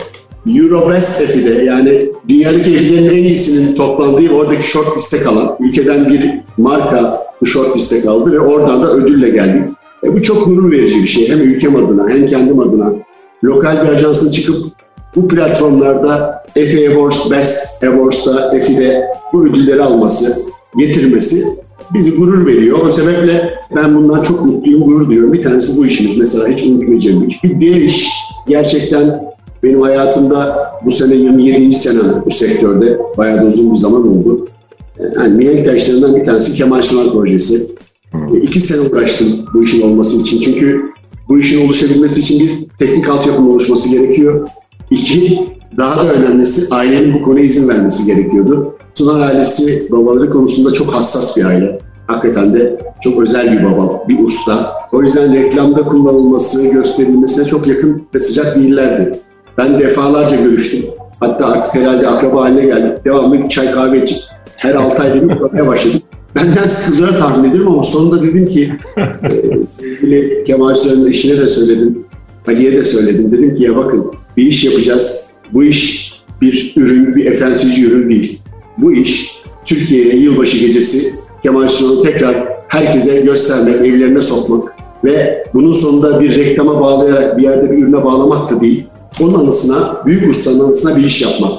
Eurobest 0.56 1.22
FI'de 1.22 1.64
yani 1.64 2.10
dünyadaki 2.28 2.72
FI'lerin 2.72 3.10
en 3.10 3.24
iyisinin 3.24 3.76
toplandığı 3.76 4.34
oradaki 4.34 4.70
short 4.70 4.98
liste 4.98 5.20
kalan 5.20 5.58
ülkeden 5.60 6.10
bir 6.10 6.32
marka 6.58 7.28
bu 7.42 7.46
short 7.46 7.78
liste 7.78 8.02
kaldı 8.02 8.32
ve 8.32 8.40
oradan 8.40 8.82
da 8.82 8.94
ödülle 8.94 9.30
geldik. 9.30 9.70
E 10.04 10.14
bu 10.14 10.24
çok 10.24 10.46
gurur 10.46 10.72
verici 10.72 11.04
bir 11.04 11.08
şey. 11.08 11.30
Hem 11.30 11.40
ülkem 11.40 11.76
adına 11.76 12.10
hem 12.10 12.28
kendim 12.28 12.60
adına. 12.60 12.94
Lokal 13.44 13.84
bir 13.84 13.90
ajansın 13.94 14.32
çıkıp 14.32 14.66
bu 15.16 15.28
platformlarda 15.28 16.44
FA 16.54 16.92
Awards, 16.92 17.32
Best 17.32 17.84
Awards'ta 17.84 18.60
FI'de 18.60 19.08
bu 19.34 19.46
ödülleri 19.46 19.84
alması, 19.84 20.42
getirmesi 20.78 21.44
bizi 21.94 22.16
gurur 22.16 22.46
veriyor. 22.46 22.80
O 22.86 22.92
sebeple 22.92 23.59
ben 23.76 23.96
bundan 23.96 24.22
çok 24.22 24.46
mutluyum, 24.46 24.82
gurur 24.82 25.08
duyuyorum. 25.08 25.34
Bir 25.34 25.44
tanesi 25.44 25.78
bu 25.78 25.86
işimiz 25.86 26.20
mesela 26.20 26.48
hiç 26.48 26.66
unutmayacağım 26.66 27.22
bir 27.22 27.28
iş. 27.28 27.44
Bir 27.44 27.60
diğer 27.60 27.82
iş 27.82 28.10
gerçekten 28.48 29.30
benim 29.64 29.82
hayatımda 29.82 30.70
bu 30.86 30.92
sene 30.92 31.16
27. 31.16 31.74
sene 31.74 32.00
bu 32.26 32.32
sektörde. 32.32 33.00
Bayağı 33.18 33.42
da 33.42 33.46
uzun 33.46 33.74
bir 33.74 33.78
zaman 33.78 34.08
oldu. 34.08 34.48
Yani 35.16 35.36
mihenk 35.36 35.66
taşlarından 35.66 36.16
bir 36.16 36.26
tanesi 36.26 36.54
Kemal 36.58 36.82
Sunal 36.82 37.14
projesi. 37.14 37.70
Hmm. 38.12 38.38
İki 38.38 38.60
sene 38.60 38.80
uğraştım 38.82 39.28
bu 39.54 39.64
işin 39.64 39.82
olması 39.82 40.18
için. 40.18 40.40
Çünkü 40.42 40.82
bu 41.30 41.40
işin 41.40 41.66
oluşabilmesi 41.66 42.20
için 42.20 42.40
bir 42.40 42.86
teknik 42.86 43.10
altyapının 43.10 43.50
oluşması 43.50 43.90
gerekiyor. 43.90 44.50
İki, 44.92 45.40
daha 45.78 46.08
da 46.08 46.14
önemlisi 46.14 46.74
ailenin 46.76 47.14
bu 47.14 47.24
konuya 47.24 47.46
izin 47.46 47.70
vermesi 47.70 48.06
gerekiyordu. 48.06 48.76
Sunan 48.94 49.22
ailesi 49.22 49.92
babaları 49.92 50.30
konusunda 50.30 50.74
çok 50.74 50.94
hassas 50.94 51.38
bir 51.38 51.46
aile. 51.46 51.80
Hakikaten 52.10 52.54
de 52.54 52.78
çok 53.02 53.24
özel 53.24 53.60
bir 53.60 53.66
baba, 53.66 54.08
bir 54.08 54.20
usta. 54.26 54.74
O 54.92 55.04
yüzden 55.04 55.36
reklamda 55.36 55.84
kullanılması, 55.84 56.74
gösterilmesine 56.74 57.46
çok 57.46 57.68
yakın 57.68 58.04
ve 58.16 58.20
sıcak 58.20 58.56
değillerdi. 58.56 59.12
Ben 59.58 59.80
defalarca 59.80 60.36
görüştüm. 60.36 60.82
Hatta 61.20 61.46
artık 61.46 61.76
herhalde 61.76 62.08
akraba 62.08 62.42
haline 62.42 62.66
geldik. 62.66 63.06
Devamlı 63.06 63.50
çay 63.50 63.72
kahve 63.72 64.04
içip 64.04 64.18
her 64.58 64.76
6 64.76 65.04
ayda 65.04 65.30
bir 65.30 65.38
konuşmaya 65.38 65.68
başladık. 65.68 66.02
Benden 66.36 66.66
sıkıldığını 66.66 67.20
tahmin 67.20 67.50
ediyorum 67.50 67.74
ama 67.74 67.86
sonunda 67.86 68.22
dedim 68.22 68.46
ki 68.46 68.74
e, 68.98 69.68
sevgili 69.68 70.44
Kemal 70.44 70.76
Sön'ün 70.76 71.10
eşine 71.10 71.38
de 71.38 71.48
söyledim. 71.48 72.06
Ali'ye 72.48 72.72
de 72.72 72.86
söyledim. 72.86 73.32
Dedim 73.32 73.56
ki 73.56 73.64
ya 73.64 73.76
bakın 73.76 74.12
bir 74.38 74.44
iş 74.44 74.66
yapacağız. 74.66 75.32
Bu 75.54 75.64
iş 75.64 76.14
bir 76.42 76.74
ürün, 76.78 77.16
bir 77.16 77.34
FMCG 77.34 77.80
ürün 77.80 78.10
değil. 78.10 78.40
Bu 78.78 78.94
iş 78.94 79.40
Türkiye'ye 79.66 80.16
yılbaşı 80.16 80.68
gecesi 80.68 81.19
Kemal 81.44 81.68
Sunal'ı 81.68 82.04
tekrar 82.04 82.48
herkese 82.68 83.22
göstermek, 83.22 83.76
evlerine 83.76 84.22
sokmak 84.22 84.74
ve 85.04 85.44
bunun 85.54 85.74
sonunda 85.74 86.20
bir 86.20 86.36
reklama 86.36 86.82
bağlayarak 86.82 87.38
bir 87.38 87.44
yerde 87.44 87.72
bir 87.72 87.78
ürüne 87.78 88.06
bağlamak 88.06 88.52
da 88.52 88.62
değil 88.62 88.86
onun 89.22 89.34
anısına, 89.34 90.02
büyük 90.06 90.30
ustanın 90.30 90.60
anısına 90.60 90.98
bir 90.98 91.04
iş 91.04 91.22
yapmak. 91.22 91.52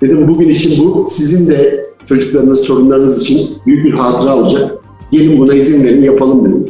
Dedim 0.00 0.28
bugün 0.28 0.48
işim 0.48 0.84
bu. 0.84 1.06
Sizin 1.10 1.50
de 1.50 1.86
çocuklarınız, 2.06 2.64
torunlarınız 2.64 3.22
için 3.22 3.48
büyük 3.66 3.84
bir 3.84 3.92
hatıra 3.92 4.36
olacak. 4.36 4.74
Gelin 5.12 5.38
buna 5.38 5.54
izin 5.54 5.84
verin, 5.84 6.02
yapalım 6.02 6.44
dedim. 6.44 6.66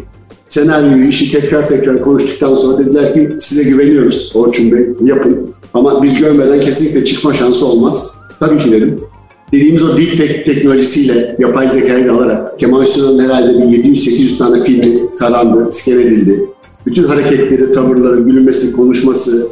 Senaryoyu, 0.48 1.08
işi 1.08 1.32
tekrar 1.32 1.68
tekrar 1.68 2.02
konuştuktan 2.02 2.54
sonra 2.54 2.78
dediler 2.78 3.14
ki 3.14 3.28
size 3.40 3.70
güveniyoruz 3.70 4.32
Orçun 4.34 4.72
Bey, 4.72 4.88
yapın. 5.04 5.54
Ama 5.74 6.02
biz 6.02 6.20
görmeden 6.20 6.60
kesinlikle 6.60 7.04
çıkma 7.04 7.34
şansı 7.34 7.66
olmaz. 7.66 8.10
Tabii 8.40 8.58
ki 8.58 8.72
dedim. 8.72 8.96
Dediğimiz 9.52 9.82
o 9.82 9.96
deepfake 9.96 10.44
teknolojisiyle 10.44 11.36
yapay 11.38 11.68
zekayı 11.68 12.08
da 12.08 12.12
alarak 12.12 12.58
Kemal 12.58 12.86
Sunal'ın 12.86 13.24
herhalde 13.24 13.72
bir 13.72 13.84
700-800 13.84 14.38
tane 14.38 14.64
filmi 14.64 15.16
tarandı, 15.16 15.72
sken 15.72 16.00
edildi. 16.00 16.46
Bütün 16.86 17.04
hareketleri, 17.04 17.72
tavırları, 17.72 18.20
gülmesi, 18.20 18.76
konuşması, 18.76 19.48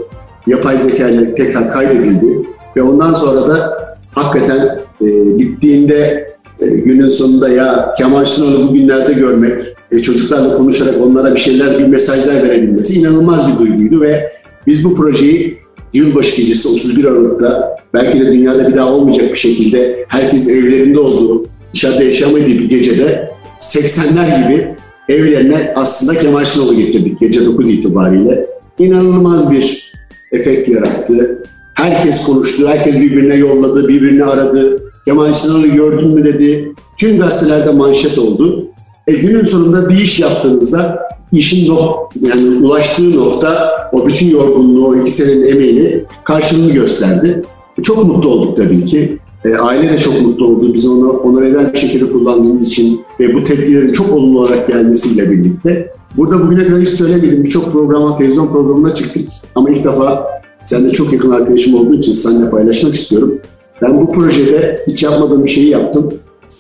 yapay 0.47 0.79
zeka 0.79 1.09
ile 1.09 1.35
tekrar 1.35 1.73
kaydedildi 1.73 2.47
ve 2.77 2.83
ondan 2.83 3.15
sonra 3.15 3.49
da 3.49 3.79
hakikaten 4.15 4.79
e, 5.01 5.39
bittiğinde 5.39 6.27
e, 6.61 6.67
günün 6.67 7.11
sonunda 7.11 7.49
ya 7.49 7.95
Kemal 7.99 8.25
Sunal'ı 8.25 8.69
bugünlerde 8.69 9.13
görmek, 9.13 9.63
e, 9.93 9.99
çocuklarla 9.99 10.57
konuşarak 10.57 10.95
onlara 11.03 11.35
bir 11.35 11.41
şeyler, 11.41 11.79
bir 11.79 11.87
mesajlar 11.87 12.43
verebilmesi 12.43 13.01
inanılmaz 13.01 13.53
bir 13.53 13.67
duyguydu 13.67 14.01
ve 14.01 14.33
biz 14.67 14.85
bu 14.85 14.97
projeyi 14.97 15.59
yılbaşı 15.97 16.43
gecesi 16.43 16.69
31 16.69 17.05
Aralık'ta 17.05 17.77
belki 17.95 18.21
de 18.21 18.27
dünyada 18.27 18.69
bir 18.69 18.77
daha 18.77 18.93
olmayacak 18.93 19.33
bir 19.33 19.39
şekilde 19.39 20.05
herkes 20.09 20.49
evlerinde 20.49 20.99
olduğu, 20.99 21.47
dışarıda 21.75 22.03
yaşamadığı 22.03 22.47
bir 22.47 22.69
gecede 22.69 23.31
80'ler 23.61 24.45
gibi 24.45 24.75
evlerine 25.09 25.73
aslında 25.77 26.21
Kemal 26.21 26.45
Sunal'ı 26.45 26.75
getirdik 26.75 27.21
gece 27.21 27.47
9 27.47 27.71
itibariyle. 27.71 28.47
İnanılmaz 28.79 29.53
bir 29.53 29.93
efekt 30.33 30.69
yarattı. 30.69 31.43
Herkes 31.75 32.25
konuştu, 32.25 32.69
herkes 32.69 33.01
birbirine 33.01 33.37
yolladı, 33.37 33.89
birbirini 33.89 34.25
aradı. 34.25 34.83
Kemal 35.05 35.33
Sunal'ı 35.33 35.67
gördün 35.67 36.15
mü 36.15 36.25
dedi. 36.25 36.73
Tüm 36.99 37.19
gazetelerde 37.19 37.71
manşet 37.71 38.19
oldu. 38.19 38.69
E, 39.07 39.13
günün 39.13 39.45
sonunda 39.45 39.89
bir 39.89 40.01
iş 40.01 40.21
yaptığınızda 40.21 41.06
işin 41.33 41.75
nok 41.75 42.13
yani 42.23 42.67
ulaştığı 42.67 43.17
nokta 43.17 43.77
o 43.93 44.07
bütün 44.07 44.31
yorgunluğu, 44.31 44.87
o 44.87 44.97
iki 44.97 45.11
senenin 45.11 45.47
emeğini 45.47 46.05
karşılığını 46.25 46.73
gösterdi. 46.73 47.43
Çok 47.83 48.07
mutlu 48.07 48.29
olduk 48.29 48.57
tabii 48.57 48.85
ki. 48.85 49.19
E, 49.45 49.55
aile 49.55 49.93
de 49.93 49.99
çok 49.99 50.23
mutlu 50.23 50.47
oldu. 50.47 50.75
Biz 50.75 50.89
onu 50.89 51.11
onur 51.11 51.43
bir 51.73 51.79
şekilde 51.79 52.11
kullandığımız 52.11 52.69
için 52.69 53.01
ve 53.21 53.35
bu 53.35 53.45
tepkilerin 53.45 53.93
çok 53.93 54.13
olumlu 54.13 54.41
olarak 54.41 54.69
gelmesiyle 54.69 55.31
birlikte. 55.31 55.93
Burada 56.17 56.47
bugüne 56.47 56.67
kadar 56.67 56.81
hiç 56.81 56.89
söylemedim. 56.89 57.45
Birçok 57.45 57.73
programa, 57.73 58.19
televizyon 58.19 58.49
programına 58.49 58.95
çıktık. 58.95 59.29
Ama 59.55 59.71
ilk 59.71 59.85
defa 59.85 60.27
sen 60.67 60.85
de 60.85 60.91
çok 60.91 61.13
yakın 61.13 61.31
arkadaşım 61.31 61.75
olduğu 61.75 61.95
için 61.95 62.15
seninle 62.15 62.51
paylaşmak 62.51 62.95
istiyorum. 62.95 63.39
Ben 63.83 64.01
bu 64.01 64.13
projede 64.13 64.85
hiç 64.87 65.03
yapmadığım 65.03 65.45
bir 65.45 65.51
şeyi 65.51 65.69
yaptım. 65.69 66.09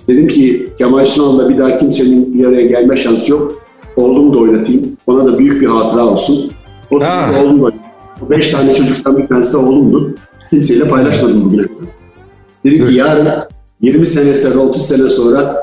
Dedim 0.08 0.28
ki 0.28 0.68
Kemal 0.78 1.06
Sunal'la 1.06 1.48
bir 1.48 1.58
daha 1.58 1.76
kimsenin 1.76 2.38
bir 2.38 2.44
araya 2.44 2.66
gelme 2.66 2.96
şansı 2.96 3.32
yok. 3.32 3.65
Oğlumu 3.96 4.34
da 4.34 4.38
oynatayım. 4.38 4.96
Ona 5.06 5.32
da 5.32 5.38
büyük 5.38 5.60
bir 5.60 5.66
hatıra 5.66 6.04
olsun. 6.04 6.50
O 6.90 7.00
da 7.00 7.06
oğlum 7.42 7.62
da. 7.62 7.72
Beş 8.30 8.50
tane 8.50 8.74
çocuktan 8.74 9.16
bir 9.18 9.26
tanesi 9.26 9.52
de 9.52 9.56
oğlumdu. 9.56 10.14
Kimseyle 10.50 10.88
paylaşmadım 10.88 11.44
bugüne 11.44 11.62
kadar. 11.62 11.86
Dedim 12.64 12.86
ki 12.86 12.94
yarın 12.94 13.28
20 13.80 14.06
sene 14.06 14.34
sonra, 14.34 14.58
30 14.58 14.82
sene 14.82 15.08
sonra 15.08 15.56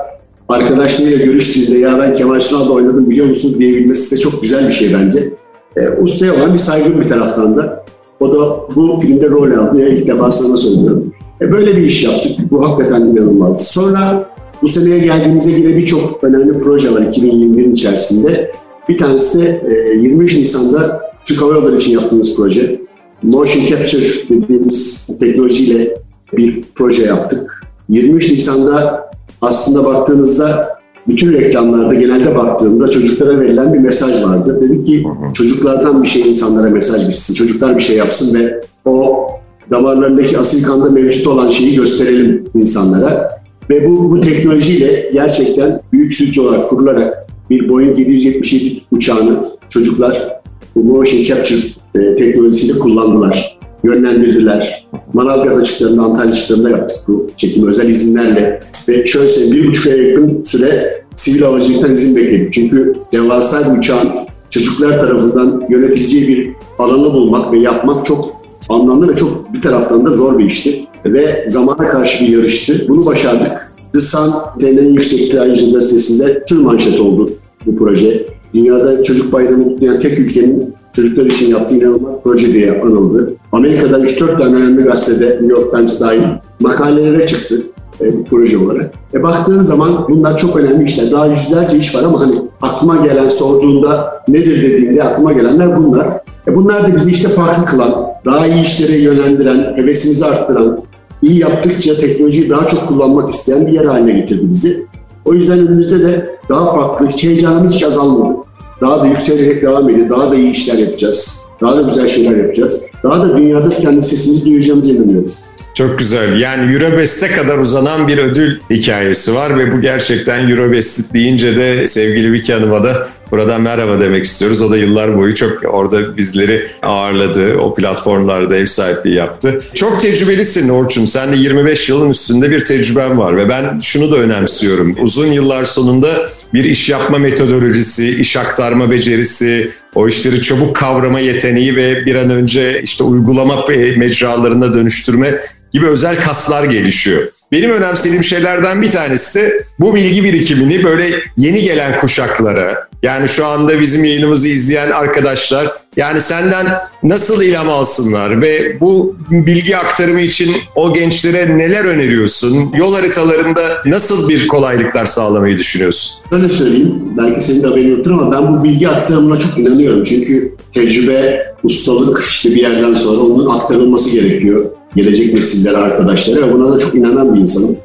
arkadaşlarıyla 0.48 1.24
görüştüğünde 1.24 1.78
ya 1.78 1.98
ben 1.98 2.14
Kemal 2.14 2.40
Sunal'da 2.40 2.72
oynadım 2.72 3.10
biliyor 3.10 3.26
musun 3.26 3.54
diyebilmesi 3.58 4.16
de 4.16 4.20
çok 4.20 4.42
güzel 4.42 4.68
bir 4.68 4.72
şey 4.72 4.94
bence. 4.94 5.30
E, 5.76 5.88
ustaya 6.02 6.34
olan 6.34 6.54
bir 6.54 6.58
saygım 6.58 7.00
bir 7.00 7.08
taraftan 7.08 7.56
da. 7.56 7.84
O 8.20 8.32
da 8.32 8.56
bu 8.76 9.00
filmde 9.00 9.30
rol 9.30 9.50
aldı. 9.58 9.80
Ya 9.80 9.88
ilk 9.88 10.06
defa 10.06 10.30
sana 10.30 10.56
söylüyorum. 10.56 11.12
E, 11.40 11.52
böyle 11.52 11.76
bir 11.76 11.82
iş 11.82 12.04
yaptık. 12.04 12.50
Bu 12.50 12.68
hakikaten 12.68 13.00
inanılmaz. 13.00 13.66
Sonra 13.66 14.33
bu 14.64 14.68
seneye 14.68 14.98
geldiğimizde 14.98 15.50
yine 15.50 15.76
birçok 15.76 16.24
önemli 16.24 16.60
proje 16.60 16.94
var 16.94 17.00
2021'in 17.00 17.74
içerisinde. 17.74 18.52
Bir 18.88 18.98
tanesi 18.98 19.40
de 19.40 19.60
e, 19.92 19.94
23 19.94 20.36
Nisan'da 20.36 21.02
Türk 21.26 21.42
Hava 21.42 21.54
Yolları 21.54 21.76
için 21.76 21.92
yaptığımız 21.92 22.36
proje. 22.36 22.80
Motion 23.22 23.64
Capture 23.64 24.04
dediğimiz 24.30 25.06
teknolojiyle 25.20 25.96
bir 26.36 26.64
proje 26.74 27.06
yaptık. 27.06 27.64
23 27.88 28.30
Nisan'da 28.30 29.10
aslında 29.40 29.84
baktığınızda 29.84 30.78
bütün 31.08 31.32
reklamlarda 31.32 31.94
genelde 31.94 32.36
baktığımda 32.36 32.88
çocuklara 32.88 33.40
verilen 33.40 33.74
bir 33.74 33.78
mesaj 33.78 34.24
vardı. 34.24 34.60
Dedik 34.62 34.86
ki 34.86 35.06
çocuklardan 35.34 36.02
bir 36.02 36.08
şey 36.08 36.30
insanlara 36.30 36.70
mesaj 36.70 37.06
gitsin, 37.06 37.34
çocuklar 37.34 37.76
bir 37.76 37.82
şey 37.82 37.96
yapsın 37.96 38.38
ve 38.38 38.60
o 38.84 39.26
damarlarındaki 39.70 40.38
asil 40.38 40.64
kanda 40.64 40.90
mevcut 40.90 41.26
olan 41.26 41.50
şeyi 41.50 41.76
gösterelim 41.76 42.44
insanlara. 42.54 43.43
Ve 43.70 43.88
bu, 43.88 44.10
bu 44.10 44.20
teknolojiyle 44.20 45.10
gerçekten 45.12 45.80
büyük 45.92 46.14
sütü 46.14 46.40
olarak 46.40 46.70
kurularak 46.70 47.26
bir 47.50 47.68
Boeing 47.68 47.98
777 47.98 48.80
uçağını 48.90 49.44
çocuklar 49.68 50.28
bu 50.76 50.84
motion 50.84 51.22
capture 51.22 51.60
e, 51.94 52.16
teknolojisiyle 52.16 52.78
kullandılar 52.78 53.58
yönlendirdiler. 53.84 54.86
Manavgat 55.12 55.56
açıklarında, 55.56 56.02
Antalya 56.02 56.32
açıklarında 56.32 56.70
yaptık 56.70 56.98
bu 57.08 57.26
çekimi 57.36 57.70
özel 57.70 57.88
izinlerle. 57.88 58.60
Ve 58.88 59.06
şöyle 59.06 59.52
bir 59.52 59.68
buçuk 59.68 59.86
aya 59.86 60.02
yakın 60.02 60.42
süre 60.44 61.02
sivil 61.16 61.42
havacılıktan 61.42 61.92
izin 61.92 62.16
bekledik. 62.16 62.52
Çünkü 62.52 62.94
devasa 63.12 63.72
bir 63.72 63.78
uçağın 63.78 64.08
çocuklar 64.50 65.00
tarafından 65.00 65.62
yönetileceği 65.68 66.28
bir 66.28 66.50
alanı 66.78 67.14
bulmak 67.14 67.52
ve 67.52 67.58
yapmak 67.58 68.06
çok 68.06 68.30
anlamlı 68.68 69.12
ve 69.12 69.16
çok 69.16 69.52
bir 69.52 69.62
taraftan 69.62 70.04
da 70.04 70.10
zor 70.10 70.38
bir 70.38 70.44
işti. 70.44 70.83
Ve 71.04 71.46
zamana 71.48 71.88
karşı 71.88 72.24
bir 72.24 72.32
yarıştı. 72.32 72.84
Bunu 72.88 73.06
başardık. 73.06 73.72
The 73.92 74.00
Sun 74.00 74.32
denen 74.60 74.84
yüksek 74.84 75.30
tirajlı 75.30 75.72
gazetesinde 75.72 76.44
tüm 76.44 76.62
manşet 76.62 77.00
oldu 77.00 77.30
bu 77.66 77.76
proje. 77.76 78.26
Dünyada 78.54 79.04
çocuk 79.04 79.32
bayramı 79.32 79.64
kutlayan 79.64 80.00
tek 80.00 80.18
ülkenin 80.18 80.74
çocuklar 80.92 81.24
için 81.24 81.50
yaptığı 81.50 81.74
inanılmaz 81.74 82.14
proje 82.24 82.52
diye 82.52 82.80
anıldı. 82.82 83.34
Amerika'da 83.52 83.98
3-4 83.98 84.38
tane 84.38 84.56
önemli 84.56 84.82
gazetede 84.82 85.26
New 85.30 85.46
York 85.46 85.72
Times 85.76 86.00
dahil 86.00 86.20
makalelere 86.60 87.26
çıktı. 87.26 87.62
e, 88.00 88.04
bir 88.04 88.24
proje 88.24 88.58
olarak. 88.58 88.92
E, 89.14 89.22
baktığın 89.22 89.62
zaman 89.62 90.06
bunlar 90.08 90.38
çok 90.38 90.56
önemli 90.56 90.84
işler. 90.84 91.10
Daha 91.10 91.26
yüzlerce 91.26 91.76
iş 91.78 91.94
var 91.94 92.02
ama 92.02 92.20
hani 92.20 92.34
aklıma 92.62 93.06
gelen 93.06 93.28
sorduğunda 93.28 94.22
nedir 94.28 94.62
dediğinde 94.62 95.04
aklıma 95.04 95.32
gelenler 95.32 95.76
bunlar. 95.76 96.06
E, 96.48 96.56
bunlar 96.56 96.82
da 96.82 96.96
bizi 96.96 97.10
işte 97.10 97.28
farklı 97.28 97.64
kılan, 97.64 98.06
daha 98.24 98.46
iyi 98.46 98.62
işlere 98.64 98.96
yönlendiren, 98.98 99.76
hevesimizi 99.76 100.24
arttıran, 100.24 100.78
iyi 101.22 101.38
yaptıkça 101.38 101.96
teknolojiyi 101.96 102.48
daha 102.48 102.68
çok 102.68 102.88
kullanmak 102.88 103.30
isteyen 103.30 103.66
bir 103.66 103.72
yer 103.72 103.84
haline 103.84 104.12
getirdi 104.12 104.42
bizi. 104.50 104.86
O 105.24 105.34
yüzden 105.34 105.58
önümüzde 105.58 105.98
de 105.98 106.38
daha 106.48 106.74
farklı, 106.74 107.08
hiç 107.08 107.24
heyecanımız 107.24 107.74
hiç 107.74 107.82
azalmadı. 107.82 108.36
Daha 108.80 109.00
da 109.00 109.06
yükselerek 109.06 109.62
devam 109.62 109.90
ediyor, 109.90 110.10
daha 110.10 110.30
da 110.30 110.34
iyi 110.34 110.50
işler 110.50 110.78
yapacağız. 110.78 111.40
Daha 111.60 111.76
da 111.76 111.82
güzel 111.82 112.08
şeyler 112.08 112.36
yapacağız. 112.36 112.84
Daha 113.02 113.28
da 113.28 113.38
dünyada 113.38 113.68
kendi 113.68 114.02
sesimizi 114.02 114.46
duyacağımıza 114.50 114.92
inanıyorum. 114.92 115.30
Çok 115.74 115.98
güzel. 115.98 116.40
Yani 116.40 116.74
Eurobest'e 116.74 117.28
kadar 117.28 117.58
uzanan 117.58 118.08
bir 118.08 118.18
ödül 118.18 118.60
hikayesi 118.70 119.34
var 119.34 119.58
ve 119.58 119.72
bu 119.72 119.80
gerçekten 119.80 120.50
Eurobest 120.50 121.14
deyince 121.14 121.56
de 121.56 121.86
sevgili 121.86 122.32
Vicky 122.32 122.58
Hanım'a 122.58 122.84
da 122.84 123.08
buradan 123.34 123.60
merhaba 123.60 124.00
demek 124.00 124.24
istiyoruz. 124.24 124.62
O 124.62 124.70
da 124.70 124.76
yıllar 124.76 125.16
boyu 125.16 125.34
çok 125.34 125.74
orada 125.74 126.16
bizleri 126.16 126.66
ağırladı. 126.82 127.56
O 127.56 127.74
platformlarda 127.74 128.56
ev 128.56 128.66
sahipliği 128.66 129.14
yaptı. 129.14 129.62
Çok 129.74 130.00
tecrübelisin 130.00 130.68
Orçun. 130.68 131.04
Sen 131.04 131.32
de 131.32 131.36
25 131.36 131.88
yılın 131.88 132.10
üstünde 132.10 132.50
bir 132.50 132.64
tecrüben 132.64 133.18
var 133.18 133.36
ve 133.36 133.48
ben 133.48 133.80
şunu 133.80 134.12
da 134.12 134.16
önemsiyorum. 134.16 134.96
Uzun 135.00 135.26
yıllar 135.26 135.64
sonunda 135.64 136.28
bir 136.54 136.64
iş 136.64 136.90
yapma 136.90 137.18
metodolojisi, 137.18 138.20
iş 138.20 138.36
aktarma 138.36 138.90
becerisi, 138.90 139.70
o 139.94 140.08
işleri 140.08 140.42
çabuk 140.42 140.76
kavrama 140.76 141.20
yeteneği 141.20 141.76
ve 141.76 142.06
bir 142.06 142.14
an 142.14 142.30
önce 142.30 142.82
işte 142.82 143.04
uygulama 143.04 143.64
mecralarına 143.96 144.74
dönüştürme 144.74 145.40
gibi 145.72 145.86
özel 145.86 146.20
kaslar 146.20 146.64
gelişiyor. 146.64 147.28
Benim 147.52 147.70
önemsediğim 147.70 148.24
şeylerden 148.24 148.82
bir 148.82 148.90
tanesi 148.90 149.40
de 149.40 149.64
bu 149.80 149.94
bilgi 149.94 150.24
birikimini 150.24 150.84
böyle 150.84 151.10
yeni 151.36 151.62
gelen 151.62 152.00
kuşaklara, 152.00 152.88
yani 153.04 153.28
şu 153.28 153.46
anda 153.46 153.80
bizim 153.80 154.04
yayınımızı 154.04 154.48
izleyen 154.48 154.90
arkadaşlar 154.90 155.72
yani 155.96 156.20
senden 156.20 156.66
nasıl 157.02 157.42
ilham 157.42 157.68
alsınlar 157.68 158.40
ve 158.42 158.80
bu 158.80 159.16
bilgi 159.30 159.76
aktarımı 159.76 160.20
için 160.20 160.52
o 160.76 160.94
gençlere 160.94 161.58
neler 161.58 161.84
öneriyorsun? 161.84 162.72
Yol 162.78 162.94
haritalarında 162.94 163.60
nasıl 163.86 164.28
bir 164.28 164.48
kolaylıklar 164.48 165.06
sağlamayı 165.06 165.58
düşünüyorsun? 165.58 166.20
Öyle 166.30 166.48
söyleyeyim. 166.48 167.02
Belki 167.18 167.44
senin 167.44 167.62
de 167.62 167.66
haberin 167.66 167.90
yoktur 167.90 168.10
ama 168.10 168.32
ben 168.32 168.54
bu 168.54 168.64
bilgi 168.64 168.88
aktarımına 168.88 169.38
çok 169.38 169.58
inanıyorum. 169.58 170.04
Çünkü 170.04 170.54
tecrübe, 170.74 171.46
ustalık 171.62 172.24
işte 172.30 172.50
bir 172.50 172.60
yerden 172.60 172.94
sonra 172.94 173.20
onun 173.20 173.58
aktarılması 173.58 174.10
gerekiyor. 174.10 174.66
Gelecek 174.96 175.34
nesillere, 175.34 175.76
arkadaşlara 175.76 176.48
ve 176.48 176.52
buna 176.52 176.76
da 176.76 176.78
çok 176.78 176.94
inanan 176.94 177.34
bir 177.34 177.40
insanım. 177.40 177.76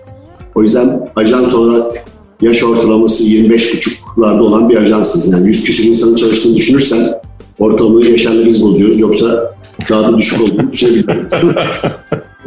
O 0.56 0.64
yüzden 0.64 1.10
ajans 1.16 1.54
olarak 1.54 1.94
yaş 2.42 2.64
ortalaması 2.64 3.24
25,5'larda 4.18 4.42
olan 4.42 4.70
bir 4.70 4.78
ajansız. 4.78 5.34
Yani 5.34 5.48
100 5.48 5.64
küsur 5.64 5.84
insanın 5.84 6.16
çalıştığını 6.16 6.56
düşünürsen 6.56 7.00
ortamı 7.60 8.06
yaşamını 8.06 8.46
biz 8.46 8.64
bozuyoruz. 8.64 9.00
Yoksa 9.00 9.56
daha 9.90 10.14
da 10.14 10.18
düşük 10.18 10.42
olduğunu 10.42 10.72
düşünebilirim. 10.72 11.28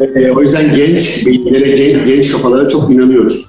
e, 0.14 0.30
o 0.30 0.42
yüzden 0.42 0.74
genç 0.74 1.26
beyinlere, 1.26 1.92
genç 2.06 2.32
kafalara 2.32 2.68
çok 2.68 2.90
inanıyoruz. 2.90 3.46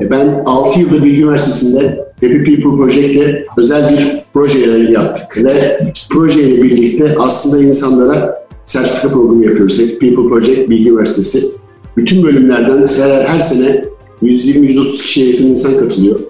E, 0.00 0.10
ben 0.10 0.42
6 0.46 0.80
yılda 0.80 1.04
Bilgi 1.04 1.22
Üniversitesi'nde 1.22 2.04
Happy 2.20 2.54
People 2.54 2.76
Project'te 2.76 3.46
özel 3.56 3.90
bir 3.90 4.20
proje 4.34 4.58
yaptık. 4.90 5.44
Ve 5.44 5.80
projeyle 6.10 6.62
birlikte 6.62 7.16
aslında 7.18 7.64
insanlara 7.64 8.44
sertifika 8.66 9.08
programı 9.08 9.44
yapıyoruz. 9.44 9.78
Happy 9.78 9.98
People 9.98 10.28
Project 10.28 10.70
Bilgi 10.70 10.90
Üniversitesi. 10.90 11.46
Bütün 11.96 12.22
bölümlerden 12.22 12.88
her, 12.96 13.24
her 13.24 13.40
sene 13.40 13.84
120-130 14.22 15.02
kişiye 15.02 15.30
yakın 15.30 15.46
insan 15.46 15.78
katılıyor 15.78 16.20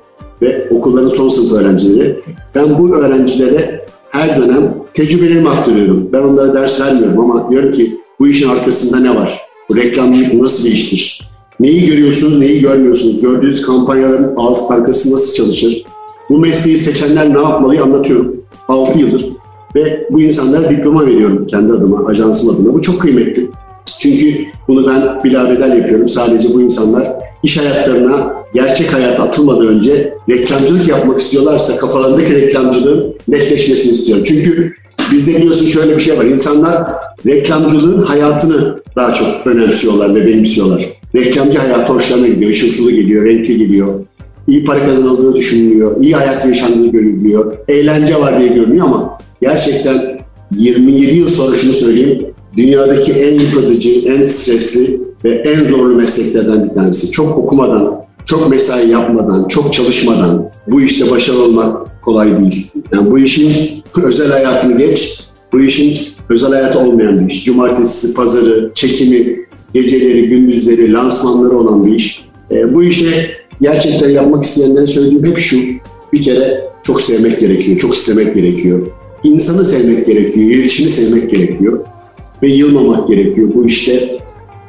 ve 0.42 0.68
okulların 0.70 1.08
son 1.08 1.28
sınıf 1.28 1.52
öğrencileri. 1.52 2.20
Ben 2.54 2.78
bu 2.78 2.96
öğrencilere 2.96 3.86
her 4.10 4.40
dönem 4.40 4.74
tecrübelerimi 4.94 5.48
aktarıyorum. 5.48 6.08
Ben 6.12 6.18
onlara 6.18 6.54
ders 6.54 6.80
vermiyorum 6.80 7.30
ama 7.30 7.50
diyorum 7.50 7.72
ki 7.72 8.00
bu 8.20 8.28
işin 8.28 8.48
arkasında 8.48 9.00
ne 9.00 9.16
var? 9.16 9.40
Bu 9.68 9.76
reklamcılık 9.76 10.34
nasıl 10.34 10.64
bir 10.64 10.72
iştir? 10.72 11.30
Neyi 11.60 11.86
görüyorsunuz, 11.86 12.38
neyi 12.38 12.60
görmüyorsunuz? 12.60 13.20
Gördüğünüz 13.20 13.62
kampanyaların 13.62 14.36
alt 14.36 14.70
arkası 14.70 15.12
nasıl 15.12 15.34
çalışır? 15.34 15.84
Bu 16.30 16.38
mesleği 16.38 16.78
seçenler 16.78 17.34
ne 17.34 17.38
yapmalıyı 17.38 17.82
anlatıyorum. 17.82 18.36
6 18.68 18.98
yıldır. 18.98 19.24
Ve 19.74 20.06
bu 20.10 20.20
insanlara 20.20 20.70
diploma 20.70 21.06
veriyorum 21.06 21.46
kendi 21.46 21.72
adıma, 21.72 22.06
ajansım 22.06 22.50
adına. 22.50 22.74
Bu 22.74 22.82
çok 22.82 23.00
kıymetli. 23.00 23.50
Çünkü 23.98 24.44
bunu 24.68 24.86
ben 24.86 25.24
bilabedel 25.24 25.76
yapıyorum. 25.76 26.08
Sadece 26.08 26.54
bu 26.54 26.62
insanlar 26.62 27.23
iş 27.44 27.58
hayatlarına 27.58 28.34
gerçek 28.54 28.94
hayat 28.94 29.20
atılmadan 29.20 29.66
önce 29.66 30.14
reklamcılık 30.28 30.88
yapmak 30.88 31.20
istiyorlarsa 31.20 31.76
kafalarındaki 31.76 32.34
reklamcılığın 32.34 33.14
netleşmesini 33.28 33.92
istiyorum. 33.92 34.24
Çünkü 34.26 34.72
bizde 35.12 35.34
biliyorsun 35.36 35.66
şöyle 35.66 35.96
bir 35.96 36.02
şey 36.02 36.18
var. 36.18 36.24
İnsanlar 36.24 36.92
reklamcılığın 37.26 38.02
hayatını 38.02 38.82
daha 38.96 39.14
çok 39.14 39.46
önemsiyorlar 39.46 40.14
ve 40.14 40.26
benimsiyorlar. 40.26 40.84
Reklamcı 41.14 41.58
hayatı 41.58 41.92
hoşlarına 41.92 42.28
gidiyor, 42.28 42.50
ışıltılı 42.50 42.90
geliyor, 42.90 43.24
renkli 43.24 43.58
geliyor. 43.58 43.88
İyi 44.48 44.64
para 44.64 44.86
kazanıldığı 44.86 45.34
düşünülüyor, 45.34 46.02
iyi 46.02 46.14
hayat 46.14 46.46
yaşandığı 46.46 46.86
görülüyor, 46.86 47.54
eğlence 47.68 48.20
var 48.20 48.40
diye 48.40 48.48
görünüyor 48.48 48.86
ama 48.86 49.18
gerçekten 49.40 50.20
27 50.58 51.16
yıl 51.16 51.28
sonra 51.28 51.56
şunu 51.56 51.72
söyleyeyim, 51.72 52.26
dünyadaki 52.56 53.12
en 53.12 53.40
yıpratıcı, 53.40 53.90
en 54.08 54.28
stresli 54.28 55.03
ve 55.24 55.34
en 55.34 55.64
zorlu 55.64 55.94
mesleklerden 55.94 56.68
bir 56.68 56.74
tanesi. 56.74 57.10
Çok 57.10 57.38
okumadan, 57.38 58.04
çok 58.24 58.50
mesai 58.50 58.90
yapmadan, 58.90 59.48
çok 59.48 59.72
çalışmadan 59.72 60.50
bu 60.66 60.80
işte 60.80 61.10
başarılı 61.10 61.44
olmak 61.44 62.02
kolay 62.02 62.40
değil. 62.40 62.70
Yani 62.92 63.10
bu 63.10 63.18
işin 63.18 63.52
özel 64.02 64.30
hayatını 64.30 64.78
geç, 64.78 65.20
bu 65.52 65.60
işin 65.60 65.98
özel 66.28 66.50
hayatı 66.50 66.78
olmayan 66.78 67.20
bir 67.20 67.32
iş. 67.32 67.44
Cumartesi, 67.44 68.14
pazarı, 68.14 68.70
çekimi, 68.74 69.36
geceleri, 69.74 70.26
gündüzleri, 70.26 70.92
lansmanları 70.92 71.58
olan 71.58 71.86
bir 71.86 71.92
iş. 71.92 72.24
E, 72.50 72.74
bu 72.74 72.82
işe 72.84 73.30
gerçekten 73.60 74.10
yapmak 74.10 74.44
isteyenlere 74.44 74.86
söylediğim 74.86 75.24
hep 75.24 75.38
şu. 75.38 75.56
Bir 76.12 76.22
kere 76.22 76.68
çok 76.82 77.02
sevmek 77.02 77.40
gerekiyor, 77.40 77.78
çok 77.78 77.94
istemek 77.94 78.34
gerekiyor. 78.34 78.86
İnsanı 79.24 79.64
sevmek 79.64 80.06
gerekiyor, 80.06 80.50
iletişimi 80.50 80.90
sevmek 80.90 81.30
gerekiyor. 81.30 81.78
Ve 82.42 82.48
yılmamak 82.48 83.08
gerekiyor 83.08 83.48
bu 83.54 83.66
işte. 83.66 84.18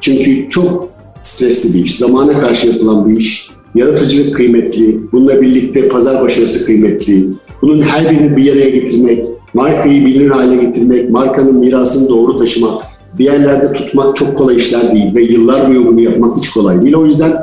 Çünkü 0.05 0.49
çok 0.49 0.89
stresli 1.21 1.79
bir 1.79 1.85
iş, 1.85 1.97
zamana 1.97 2.33
karşı 2.33 2.67
yapılan 2.67 3.09
bir 3.09 3.17
iş. 3.17 3.49
Yaratıcılık 3.75 4.35
kıymetli, 4.35 4.99
bununla 5.11 5.41
birlikte 5.41 5.89
pazar 5.89 6.23
başarısı 6.23 6.65
kıymetli. 6.65 7.25
Bunun 7.61 7.81
her 7.81 8.11
birini 8.11 8.37
bir 8.37 8.43
yere 8.43 8.69
getirmek, 8.69 9.25
markayı 9.53 10.05
bilinir 10.05 10.29
hale 10.29 10.55
getirmek, 10.55 11.09
markanın 11.09 11.55
mirasını 11.55 12.09
doğru 12.09 12.39
taşımak, 12.39 12.81
bir 13.19 13.25
yerlerde 13.25 13.73
tutmak 13.73 14.15
çok 14.15 14.37
kolay 14.37 14.57
işler 14.57 14.93
değil 14.93 15.15
ve 15.15 15.23
yıllar 15.23 15.69
boyu 15.69 15.87
bunu 15.87 16.01
yapmak 16.01 16.37
hiç 16.37 16.49
kolay 16.49 16.81
değil. 16.81 16.95
O 16.95 17.05
yüzden 17.05 17.33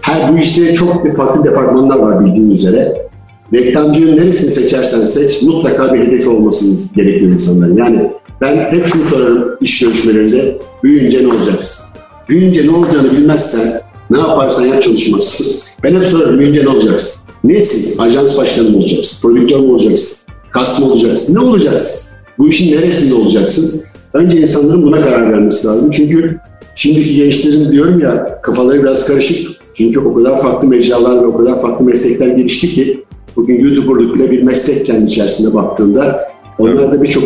her 0.00 0.32
bu 0.32 0.38
işte 0.38 0.74
çok 0.74 1.16
farklı 1.16 1.44
departmanlar 1.44 1.96
var 1.96 2.26
bildiğin 2.26 2.50
üzere. 2.50 3.08
Reklamcının 3.52 4.16
neresini 4.16 4.50
seçersen 4.50 5.00
seç 5.00 5.42
mutlaka 5.42 5.94
bir 5.94 5.98
hedefi 5.98 6.28
olmasını 6.28 6.96
gerekiyor 6.96 7.32
insanların. 7.32 7.76
Yani 7.76 8.12
ben 8.40 8.56
hep 8.56 8.86
şunu 8.86 9.02
sorarım 9.02 9.56
iş 9.60 9.80
görüşmelerinde, 9.80 10.58
büyüyünce 10.82 11.22
ne 11.22 11.26
olacaksın? 11.26 11.87
Büyüyünce 12.28 12.66
ne 12.66 12.70
olacağını 12.70 13.12
bilmezsen 13.12 13.80
ne 14.10 14.18
yaparsan 14.18 14.66
yap 14.66 14.82
çalışmazsın. 14.82 15.46
Ben 15.82 15.94
hep 15.94 16.06
sorarım 16.06 16.38
büyüyünce 16.38 16.64
ne 16.64 16.68
olacaksın? 16.68 17.28
Nesin? 17.44 17.98
Ajans 17.98 18.38
başkanı 18.38 18.70
mı 18.70 18.76
olacaksın? 18.76 19.28
Prodüktör 19.28 19.58
mü 19.58 19.72
olacaksın? 19.72 20.28
Kast 20.50 20.80
mı 20.80 20.86
olacaksın? 20.86 21.34
Ne 21.34 21.40
olacaksın? 21.40 22.18
Bu 22.38 22.48
işin 22.48 22.76
neresinde 22.76 23.14
olacaksın? 23.14 23.82
Önce 24.12 24.40
insanların 24.40 24.82
buna 24.82 25.00
karar 25.00 25.32
vermesi 25.32 25.66
lazım. 25.66 25.90
Çünkü 25.90 26.38
şimdiki 26.74 27.16
gençlerin 27.16 27.72
diyorum 27.72 28.00
ya 28.00 28.40
kafaları 28.42 28.82
biraz 28.82 29.06
karışık. 29.06 29.48
Çünkü 29.74 30.00
o 30.00 30.14
kadar 30.14 30.42
farklı 30.42 30.68
mecralar 30.68 31.22
ve 31.22 31.26
o 31.26 31.38
kadar 31.38 31.62
farklı 31.62 31.84
meslekler 31.84 32.26
gelişti 32.26 32.68
ki 32.68 33.04
bugün 33.36 33.64
YouTuber'lık 33.64 34.14
bile 34.14 34.30
bir 34.30 34.42
meslek 34.42 34.86
kendi 34.86 35.04
içerisinde 35.04 35.54
baktığında 35.54 36.28
onlar 36.58 36.92
da 36.92 37.02
birçok 37.02 37.22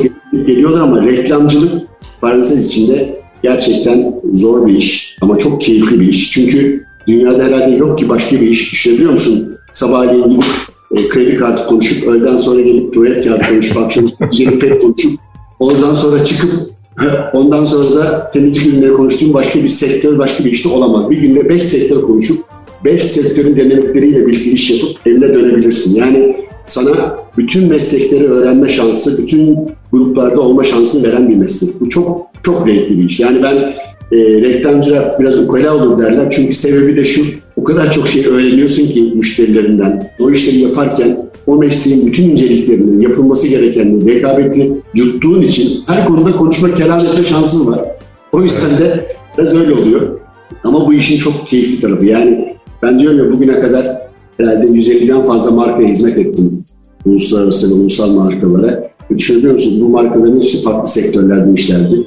geliyorlar 0.47 0.81
ama 0.81 1.07
reklamcılık 1.07 1.73
parantez 2.21 2.67
içinde 2.67 3.22
gerçekten 3.43 4.15
zor 4.33 4.67
bir 4.67 4.75
iş 4.75 5.19
ama 5.21 5.39
çok 5.39 5.61
keyifli 5.61 6.01
bir 6.01 6.09
iş. 6.09 6.33
Çünkü 6.33 6.85
dünyada 7.07 7.45
herhalde 7.45 7.77
yok 7.77 7.99
ki 7.99 8.09
başka 8.09 8.41
bir 8.41 8.51
iş. 8.51 8.73
Düşünebiliyor 8.73 9.13
musun? 9.13 9.49
Sabahleyin 9.73 10.31
gidip 10.31 10.45
e, 10.97 11.09
kredi 11.09 11.35
kartı 11.35 11.67
konuşup, 11.67 12.09
öğleden 12.09 12.37
sonra 12.37 12.61
gelip 12.61 12.95
tuvalet 12.95 13.25
kağıdı 13.25 13.43
konuşup, 13.49 13.77
akşam 13.77 14.11
gelip 14.33 14.61
pet 14.61 14.83
konuşup, 14.83 15.13
ondan 15.59 15.95
sonra 15.95 16.25
çıkıp 16.25 16.51
ondan 17.33 17.65
sonra 17.65 18.05
da 18.05 18.31
temizlik 18.31 18.67
ürünleri 18.67 18.93
konuştuğum 18.93 19.35
başka 19.35 19.63
bir 19.63 19.69
sektör, 19.69 20.19
başka 20.19 20.45
bir 20.45 20.53
işte 20.53 20.69
olamaz. 20.69 21.11
Bir 21.11 21.19
günde 21.19 21.49
beş 21.49 21.63
sektör 21.63 22.03
konuşup, 22.03 22.39
beş 22.85 23.03
sektörün 23.03 23.57
dinamikleriyle 23.57 24.27
birlikte 24.27 24.51
iş 24.51 24.71
yapıp 24.71 25.07
evine 25.07 25.35
dönebilirsin. 25.35 25.97
Yani 25.97 26.37
sana 26.67 27.17
bütün 27.39 27.69
meslekleri 27.69 28.29
öğrenme 28.29 28.69
şansı, 28.69 29.23
bütün 29.23 29.59
gruplarda 29.93 30.41
olma 30.41 30.65
şansını 30.65 31.09
veren 31.09 31.29
bir 31.29 31.37
meslek. 31.37 31.81
Bu 31.81 31.91
çok 31.91 32.27
çok 32.43 32.69
renkli 32.69 32.99
bir 32.99 33.05
iş. 33.05 33.21
Yani 33.21 33.43
ben 33.43 33.55
e, 34.13 34.17
reklamcılar 34.43 35.05
biraz 35.21 35.39
ukala 35.39 35.77
olur 35.77 36.03
derler. 36.03 36.31
Çünkü 36.31 36.55
sebebi 36.55 36.97
de 36.97 37.05
şu, 37.05 37.23
o 37.57 37.65
kadar 37.65 37.93
çok 37.93 38.09
şey 38.09 38.27
öğreniyorsun 38.27 38.87
ki 38.87 39.13
müşterilerinden. 39.15 40.11
O 40.21 40.31
işleri 40.31 40.59
yaparken 40.59 41.31
o 41.47 41.57
mesleğin 41.57 42.07
bütün 42.07 42.23
inceliklerini, 42.31 43.05
yapılması 43.05 43.49
gerekenleri, 43.49 44.15
rekabeti 44.15 44.73
yuttuğun 44.95 45.43
için 45.43 45.81
her 45.87 46.07
konuda 46.07 46.33
konuşma, 46.33 46.75
kelam 46.75 46.99
etme 46.99 47.25
şansın 47.29 47.73
var. 47.73 47.81
O 48.33 48.43
yüzden 48.43 48.79
de 48.79 49.17
biraz 49.39 49.55
öyle 49.55 49.73
oluyor. 49.73 50.21
Ama 50.65 50.87
bu 50.87 50.95
işin 50.95 51.19
çok 51.19 51.49
keyifli 51.49 51.81
tarafı. 51.81 52.07
Yani 52.07 52.57
ben 52.83 52.99
diyorum 52.99 53.19
ya 53.19 53.33
bugüne 53.33 53.61
kadar 53.61 53.99
herhalde 54.37 54.67
150'den 54.67 55.25
fazla 55.25 55.51
markaya 55.51 55.89
hizmet 55.89 56.19
ettim. 56.19 56.65
Uluslararası 57.07 57.71
ve 57.71 57.75
ulusal 57.83 58.13
markalara. 58.13 58.85
Düşünebiliyor 59.17 59.55
musunuz? 59.55 59.83
Bu 59.83 59.89
markaların 59.89 60.41
hepsi 60.41 60.63
farklı 60.63 60.89
sektörlerde 60.89 61.53
işlerdi. 61.55 62.01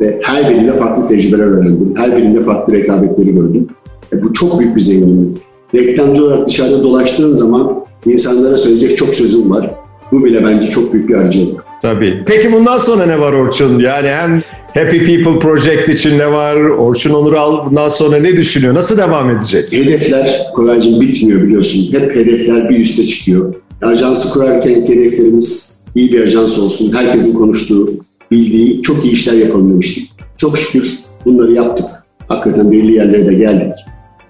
Ve 0.00 0.20
her 0.22 0.50
birinde 0.50 0.72
farklı 0.72 1.08
tecrübeler 1.08 1.44
öğrendim. 1.44 1.94
Her 1.96 2.16
birinde 2.16 2.40
farklı 2.40 2.72
rekabetleri 2.72 3.34
gördüm. 3.34 3.66
E 4.12 4.22
bu 4.22 4.32
çok 4.32 4.60
büyük 4.60 4.76
bir 4.76 4.80
zenginlik. 4.80 5.38
Reklamcı 5.74 6.24
olarak 6.24 6.48
dışarıda 6.48 6.82
dolaştığın 6.82 7.32
zaman 7.32 7.84
insanlara 8.06 8.56
söyleyecek 8.56 8.96
çok 8.96 9.08
sözüm 9.08 9.50
var. 9.50 9.74
Bu 10.12 10.24
bile 10.24 10.44
bence 10.44 10.66
çok 10.68 10.92
büyük 10.92 11.08
bir 11.08 11.14
harcılık. 11.14 11.64
Tabii. 11.82 12.22
Peki 12.26 12.52
bundan 12.52 12.76
sonra 12.76 13.06
ne 13.06 13.20
var 13.20 13.32
Orçun? 13.32 13.78
Yani 13.78 14.08
hem 14.08 14.42
Happy 14.74 15.04
People 15.04 15.38
Project 15.38 15.88
için 15.88 16.18
ne 16.18 16.32
var? 16.32 16.56
Orçun 16.56 17.10
Onural 17.10 17.66
bundan 17.66 17.88
sonra 17.88 18.16
ne 18.16 18.36
düşünüyor? 18.36 18.74
Nasıl 18.74 18.96
devam 18.96 19.30
edecek? 19.30 19.72
Hedefler 19.72 20.46
Koraycığım 20.54 21.00
bitmiyor 21.00 21.42
biliyorsun. 21.42 21.92
Hep 21.92 22.16
hedefler 22.16 22.68
bir 22.68 22.78
üste 22.78 23.06
çıkıyor. 23.06 23.54
Ajansı 23.82 24.30
kurarken 24.30 24.74
hedeflerimiz 24.74 25.78
iyi 25.94 26.12
bir 26.12 26.20
ajans 26.20 26.58
olsun. 26.58 26.92
Herkesin 26.94 27.34
konuştuğu, 27.38 27.90
bildiği 28.30 28.82
çok 28.82 29.04
iyi 29.04 29.12
işler 29.12 29.34
yapalım 29.34 29.72
demiştik. 29.72 30.10
Çok 30.36 30.58
şükür 30.58 30.90
bunları 31.24 31.52
yaptık. 31.52 31.86
Hakikaten 32.28 32.72
belli 32.72 32.92
yerlere 32.92 33.26
de 33.26 33.34
geldik. 33.34 33.72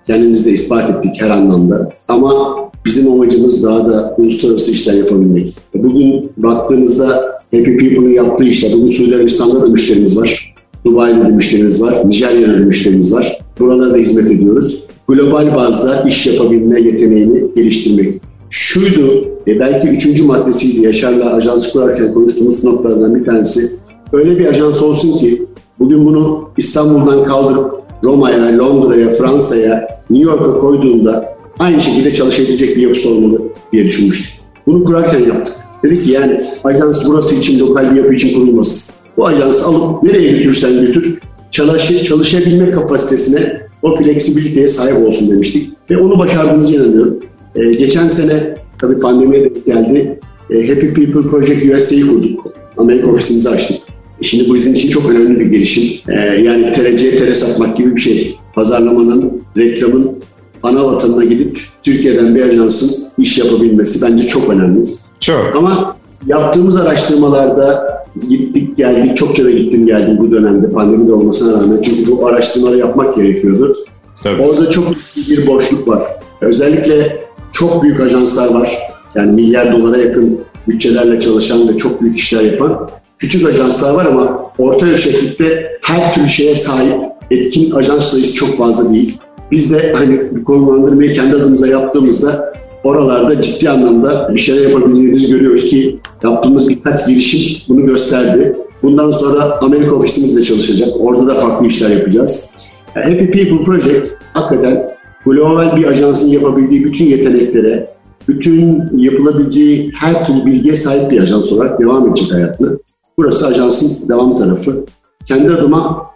Kendimizi 0.07 0.51
de 0.51 0.51
ispat 0.51 0.91
ettik 0.91 1.23
her 1.23 1.31
anlamda. 1.31 1.91
Ama 2.09 2.57
bizim 2.85 3.13
amacımız 3.13 3.65
daha 3.65 3.87
da 3.87 4.15
uluslararası 4.19 4.71
işler 4.71 4.95
yapabilmek. 4.95 5.55
Bugün 5.75 6.31
baktığınızda 6.37 7.38
Happy 7.53 7.77
People'ın 7.77 8.13
yaptığı 8.13 8.45
işler, 8.45 8.73
bugün 8.73 8.91
Suudi 8.91 9.17
Arabistan'da 9.17 9.61
da 9.61 9.67
müşterimiz 9.67 10.19
var. 10.19 10.55
Dubai'de 10.85 11.25
de 11.25 11.29
müşterimiz 11.29 11.83
var, 11.83 12.09
Nijerya'da 12.09 12.53
da 12.53 12.57
müşterimiz 12.57 13.15
var. 13.15 13.39
Buralara 13.59 13.95
da 13.95 13.97
hizmet 13.97 14.31
ediyoruz. 14.31 14.85
Global 15.09 15.57
bazda 15.57 16.03
iş 16.09 16.27
yapabilme 16.27 16.81
yeteneğini 16.81 17.45
geliştirmek. 17.57 18.21
Şuydu, 18.51 19.25
e 19.47 19.59
belki 19.59 19.89
üçüncü 19.89 20.25
maddesiydi 20.25 20.87
Yaşar'la 20.87 21.35
ajans 21.35 21.73
kurarken 21.73 22.15
konuştuğumuz 22.15 22.65
noktalardan 22.65 23.15
bir 23.15 23.25
tanesi. 23.25 23.71
Öyle 24.13 24.39
bir 24.39 24.47
ajans 24.47 24.83
olsun 24.83 25.19
ki 25.19 25.43
bugün 25.79 26.05
bunu 26.05 26.49
İstanbul'dan 26.57 27.25
kaldırıp 27.25 27.73
Roma'ya, 28.05 28.59
Londra'ya, 28.59 29.11
Fransa'ya, 29.11 29.89
New 30.11 30.31
York'a 30.31 30.59
koyduğunda 30.59 31.37
aynı 31.59 31.81
şekilde 31.81 32.13
çalışabilecek 32.13 32.77
bir 32.77 32.83
yapısı 32.83 33.11
olmalı 33.11 33.43
diye 33.73 33.85
düşünmüştük. 33.85 34.41
Bunu 34.67 34.85
kurarken 34.85 35.21
yaptık. 35.21 35.55
Dedik 35.83 36.05
ki 36.05 36.11
yani 36.11 36.45
ajans 36.65 37.09
burası 37.09 37.35
için, 37.35 37.61
lokal 37.61 37.91
bir 37.91 37.97
yapı 37.97 38.15
için 38.15 38.35
kurulmasın. 38.35 38.95
Bu 39.17 39.27
ajansı 39.27 39.67
alıp 39.67 40.03
nereye 40.03 40.33
götürsen 40.33 40.81
götür, 40.81 41.19
çalışı, 41.51 42.05
çalışabilme 42.05 42.71
kapasitesine, 42.71 43.61
o 43.83 43.97
fleksibiliteye 43.97 44.69
sahip 44.69 45.09
olsun 45.09 45.31
demiştik. 45.31 45.71
Ve 45.91 45.99
onu 45.99 46.19
başardığımızı 46.19 46.77
inanıyorum. 46.77 47.19
Ee, 47.57 47.75
geçen 47.75 48.09
sene 48.09 48.57
tabii 48.81 49.01
pandemiye 49.01 49.45
de 49.45 49.53
geldi. 49.67 50.21
Ee, 50.51 50.69
Happy 50.69 50.87
People 50.87 51.31
Project 51.31 51.79
USA'yı 51.79 52.07
kurduk. 52.07 52.53
Amerika 52.77 53.11
ofisimizi 53.11 53.49
açtık. 53.49 53.77
E, 54.21 54.25
şimdi 54.25 54.49
bu 54.49 54.55
bizim 54.55 54.75
için 54.75 54.91
çok 54.91 55.11
önemli 55.11 55.41
bir 55.41 55.47
gelişim. 55.47 55.85
Ee, 56.09 56.43
yani 56.43 56.73
tereciye 56.73 57.19
tere 57.19 57.35
satmak 57.35 57.77
gibi 57.77 57.97
bir 57.97 58.01
şey. 58.01 58.37
Pazarlamanın, 58.55 59.43
reklamın 59.57 60.19
ana 60.63 60.87
vatanına 60.87 61.25
gidip 61.25 61.61
Türkiye'den 61.83 62.35
bir 62.35 62.43
ajansın 62.43 62.97
iş 63.19 63.39
yapabilmesi 63.39 64.03
bence 64.03 64.27
çok 64.27 64.51
önemli. 64.51 64.85
Çok. 65.21 65.57
Ama 65.57 65.97
yaptığımız 66.27 66.77
araştırmalarda 66.77 67.99
gittik 68.29 68.77
geldik, 68.77 69.17
çokça 69.17 69.45
da 69.45 69.51
gittim 69.51 69.87
geldim 69.87 70.19
bu 70.21 70.31
dönemde 70.31 70.71
pandemi 70.71 71.09
de 71.09 71.13
olmasına 71.13 71.63
rağmen. 71.63 71.83
Çünkü 71.83 72.11
bu 72.11 72.27
araştırmaları 72.27 72.79
yapmak 72.79 73.15
gerekiyordu. 73.15 73.77
Tabii. 74.23 74.43
Orada 74.43 74.71
çok 74.71 74.85
büyük 75.17 75.31
bir 75.31 75.47
boşluk 75.47 75.89
var. 75.89 76.03
Özellikle 76.41 77.25
çok 77.53 77.83
büyük 77.83 78.01
ajanslar 78.01 78.55
var. 78.55 78.79
Yani 79.15 79.33
milyar 79.33 79.73
dolara 79.73 79.97
yakın 79.97 80.41
bütçelerle 80.69 81.21
çalışan 81.21 81.69
ve 81.69 81.77
çok 81.77 82.03
büyük 82.03 82.17
işler 82.17 82.43
yapan 82.43 82.89
küçük 83.19 83.49
ajanslar 83.49 83.95
var 83.95 84.07
ama 84.07 84.53
orta 84.59 84.87
ölçeklikte 84.87 85.71
her 85.83 86.15
türlü 86.15 86.29
şeye 86.29 86.57
sahip 86.57 86.95
etkin 87.31 87.71
ajans 87.71 88.05
sayısı 88.05 88.35
çok 88.35 88.59
fazla 88.59 88.95
değil. 88.95 89.19
Biz 89.51 89.73
de 89.73 89.93
hani 89.97 90.45
konumlandırmayı 90.45 91.13
kendi 91.13 91.37
adımıza 91.37 91.67
yaptığımızda 91.67 92.53
oralarda 92.89 93.43
ciddi 93.43 93.71
anlamda 93.71 94.31
bir 94.35 94.41
şeyler 94.41 94.71
yapabildiğimizi 94.71 95.33
görüyoruz 95.33 95.71
ki 95.71 95.99
yaptığımız 96.23 96.69
birkaç 96.69 97.07
girişim 97.07 97.75
bunu 97.77 97.87
gösterdi. 97.87 98.57
Bundan 98.83 99.13
sonra 99.13 99.59
Amerika 99.61 99.95
ofisimizle 99.95 100.43
çalışacak. 100.43 100.89
Orada 101.01 101.27
da 101.27 101.35
farklı 101.35 101.67
işler 101.67 101.91
yapacağız. 101.91 102.55
Yani 102.97 103.11
Happy 103.11 103.25
People 103.25 103.65
Project 103.65 104.07
hakikaten 104.33 104.91
global 105.25 105.77
bir 105.77 105.85
ajansın 105.85 106.29
yapabildiği 106.29 106.85
bütün 106.85 107.05
yeteneklere, 107.05 107.91
bütün 108.29 108.83
yapılabileceği 108.99 109.91
her 109.95 110.27
türlü 110.27 110.47
bilgiye 110.47 110.77
sahip 110.77 111.11
bir 111.11 111.21
ajans 111.21 111.53
olarak 111.53 111.81
devam 111.81 112.09
edecek 112.09 112.33
hayatını. 112.33 112.79
Burası 113.19 113.47
ajansın 113.47 114.09
devam 114.09 114.39
tarafı. 114.39 114.85
Kendi 115.27 115.51
adıma 115.51 116.07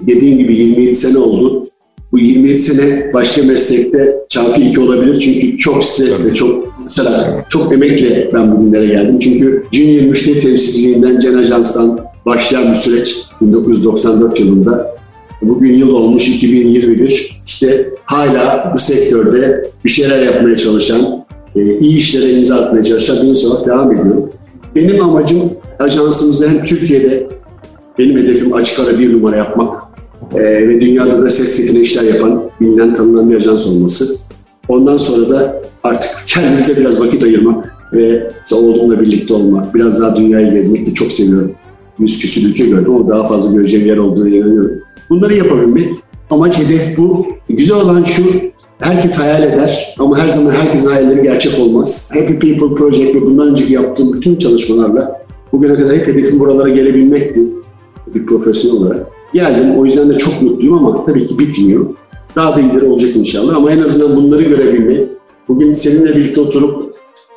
dediğim 0.00 0.38
gibi 0.38 0.56
27 0.56 0.96
sene 0.96 1.18
oldu. 1.18 1.64
Bu 2.12 2.18
27 2.18 2.58
sene 2.58 3.10
başka 3.14 3.42
meslekte 3.42 4.16
çarpı 4.28 4.60
2 4.60 4.80
olabilir. 4.80 5.20
Çünkü 5.20 5.58
çok 5.58 5.84
stresle, 5.84 6.34
çok 6.34 6.74
çalışarak, 6.76 7.50
çok 7.50 7.72
emekle 7.72 8.30
ben 8.34 8.56
bugünlere 8.56 8.86
geldim. 8.86 9.18
Çünkü 9.18 9.64
Junior 9.72 10.02
müşteri 10.02 10.40
temsilciliğinden 10.40 11.20
Cen 11.20 11.34
Ajans'tan 11.34 12.00
başlayan 12.26 12.70
bir 12.70 12.76
süreç 12.76 13.18
1994 13.40 14.40
yılında. 14.40 14.96
Bugün 15.42 15.74
yıl 15.74 15.94
olmuş 15.94 16.28
2021. 16.28 17.42
İşte 17.46 17.90
hala 18.04 18.72
bu 18.74 18.78
sektörde 18.78 19.70
bir 19.84 19.90
şeyler 19.90 20.22
yapmaya 20.22 20.56
çalışan, 20.56 21.24
e, 21.56 21.78
iyi 21.78 21.98
işlere 21.98 22.32
imza 22.32 22.54
atmaya 22.56 22.84
çalışan 22.84 23.16
bir 23.22 23.46
olarak 23.46 23.66
devam 23.66 23.92
ediyorum. 23.92 24.30
Benim 24.74 25.04
amacım 25.04 25.40
ajansımızda 25.78 26.48
hem 26.48 26.64
Türkiye'de 26.64 27.26
benim 27.98 28.18
hedefim 28.18 28.52
açık 28.52 28.80
ara 28.80 28.98
bir 28.98 29.12
numara 29.12 29.36
yapmak 29.36 29.91
ee, 30.34 30.68
ve 30.68 30.80
dünyada 30.80 31.22
da 31.22 31.30
ses 31.30 31.56
getire 31.56 31.80
işler 31.80 32.02
yapan, 32.14 32.42
bilinen, 32.60 32.94
tanınan 32.94 33.30
bir 33.30 33.36
ajans 33.36 33.66
olması. 33.66 34.16
Ondan 34.68 34.98
sonra 34.98 35.28
da 35.28 35.62
artık 35.82 36.10
kendimize 36.26 36.76
biraz 36.76 37.00
vakit 37.00 37.24
ayırmak 37.24 37.74
ve 37.92 38.30
oğlumla 38.52 39.00
birlikte 39.00 39.34
olmak, 39.34 39.74
biraz 39.74 40.00
daha 40.00 40.16
dünyayı 40.16 40.52
gezmek 40.52 40.86
de 40.86 40.94
çok 40.94 41.12
seviyorum. 41.12 41.52
Yüz 41.98 42.18
küsür 42.18 42.50
ülke 42.50 42.66
gördüm 42.66 42.94
ama 42.94 43.08
daha 43.08 43.24
fazla 43.24 43.56
göreceğim 43.56 43.86
yer 43.86 43.96
olduğunu 43.96 44.28
inanıyorum. 44.28 44.80
Bunları 45.10 45.34
yapabilmek, 45.34 45.94
amaç 46.30 46.58
hedef 46.58 46.98
bu. 46.98 47.26
Güzel 47.48 47.76
olan 47.76 48.04
şu, 48.04 48.24
herkes 48.78 49.18
hayal 49.18 49.42
eder 49.42 49.94
ama 49.98 50.18
her 50.18 50.28
zaman 50.28 50.50
herkesin 50.50 50.88
hayalleri 50.88 51.22
gerçek 51.22 51.60
olmaz. 51.60 52.10
Happy 52.14 52.32
People 52.32 52.74
Project 52.74 53.16
ve 53.16 53.22
bundan 53.22 53.48
önceki 53.48 53.72
yaptığım 53.72 54.12
bütün 54.12 54.36
çalışmalarla 54.36 55.22
bugüne 55.52 55.74
kadar 55.74 55.96
hep 55.96 56.06
hedefim 56.06 56.40
buralara 56.40 56.68
gelebilmekti 56.68 57.40
bir 58.14 58.26
profesyonel 58.26 58.76
olarak. 58.76 59.06
Geldim 59.34 59.78
o 59.78 59.86
yüzden 59.86 60.10
de 60.10 60.18
çok 60.18 60.42
mutluyum 60.42 60.74
ama 60.74 61.04
tabii 61.04 61.26
ki 61.26 61.38
bitmiyor. 61.38 61.86
Daha 62.36 62.56
da 62.56 62.60
ileri 62.60 62.84
olacak 62.84 63.16
inşallah 63.16 63.56
ama 63.56 63.70
en 63.70 63.82
azından 63.82 64.16
bunları 64.16 64.42
görebilmek, 64.42 65.08
bugün 65.48 65.72
seninle 65.72 66.16
birlikte 66.16 66.40
oturup 66.40 66.94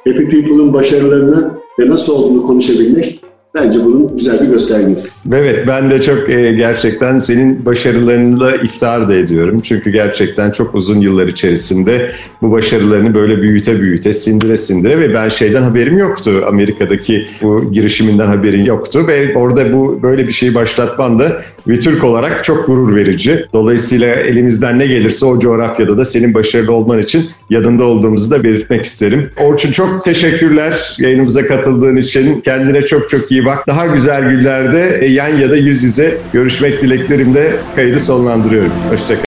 Happy 0.07 0.23
People'ın 0.23 0.73
başarılarını 0.73 1.51
ve 1.79 1.89
nasıl 1.89 2.13
olduğunu 2.13 2.43
konuşabilmek 2.43 3.24
Bence 3.55 3.79
bunun 3.85 4.17
güzel 4.17 4.41
bir 4.41 4.51
göstergesi. 4.51 5.29
Evet 5.33 5.67
ben 5.67 5.91
de 5.91 6.01
çok 6.01 6.29
e, 6.29 6.51
gerçekten 6.51 7.17
senin 7.17 7.65
başarılarınla 7.65 8.55
iftihar 8.55 9.09
da 9.09 9.15
ediyorum. 9.15 9.59
Çünkü 9.59 9.89
gerçekten 9.89 10.51
çok 10.51 10.75
uzun 10.75 10.99
yıllar 10.99 11.27
içerisinde 11.27 12.11
bu 12.41 12.51
başarılarını 12.51 13.13
böyle 13.13 13.41
büyüte 13.41 13.81
büyüte, 13.81 14.13
sindire 14.13 14.57
sindire 14.57 14.99
ve 14.99 15.13
ben 15.13 15.29
şeyden 15.29 15.61
haberim 15.61 15.97
yoktu. 15.97 16.43
Amerika'daki 16.47 17.27
bu 17.41 17.71
girişiminden 17.71 18.27
haberin 18.27 18.65
yoktu 18.65 19.07
ve 19.07 19.35
orada 19.35 19.73
bu 19.73 19.99
böyle 20.01 20.27
bir 20.27 20.31
şeyi 20.31 20.55
başlatman 20.55 21.19
da 21.19 21.41
bir 21.67 21.81
Türk 21.81 22.03
olarak 22.03 22.43
çok 22.43 22.67
gurur 22.67 22.95
verici. 22.95 23.45
Dolayısıyla 23.53 24.15
elimizden 24.15 24.79
ne 24.79 24.87
gelirse 24.87 25.25
o 25.25 25.39
coğrafyada 25.39 25.97
da 25.97 26.05
senin 26.05 26.33
başarılı 26.33 26.73
olman 26.73 27.01
için 27.01 27.25
yanında 27.49 27.83
olduğumuzu 27.83 28.31
da 28.31 28.43
belirtmek 28.43 28.85
isterim. 28.85 29.29
Orçun 29.43 29.71
çok 29.71 30.05
teşekkürler 30.05 30.97
yayınımıza 30.99 31.47
katıldığın 31.47 31.95
için. 31.95 32.41
Kendine 32.41 32.81
çok 32.81 33.09
çok 33.09 33.31
iyi 33.31 33.44
bak. 33.45 33.67
Daha 33.67 33.85
güzel 33.87 34.29
günlerde 34.29 35.05
yan 35.07 35.27
ya 35.27 35.49
da 35.49 35.55
yüz 35.55 35.83
yüze 35.83 36.17
görüşmek 36.33 36.81
dileklerimle 36.81 37.51
kaydı 37.75 37.99
sonlandırıyorum. 37.99 38.71
Hoşçakal. 38.91 39.23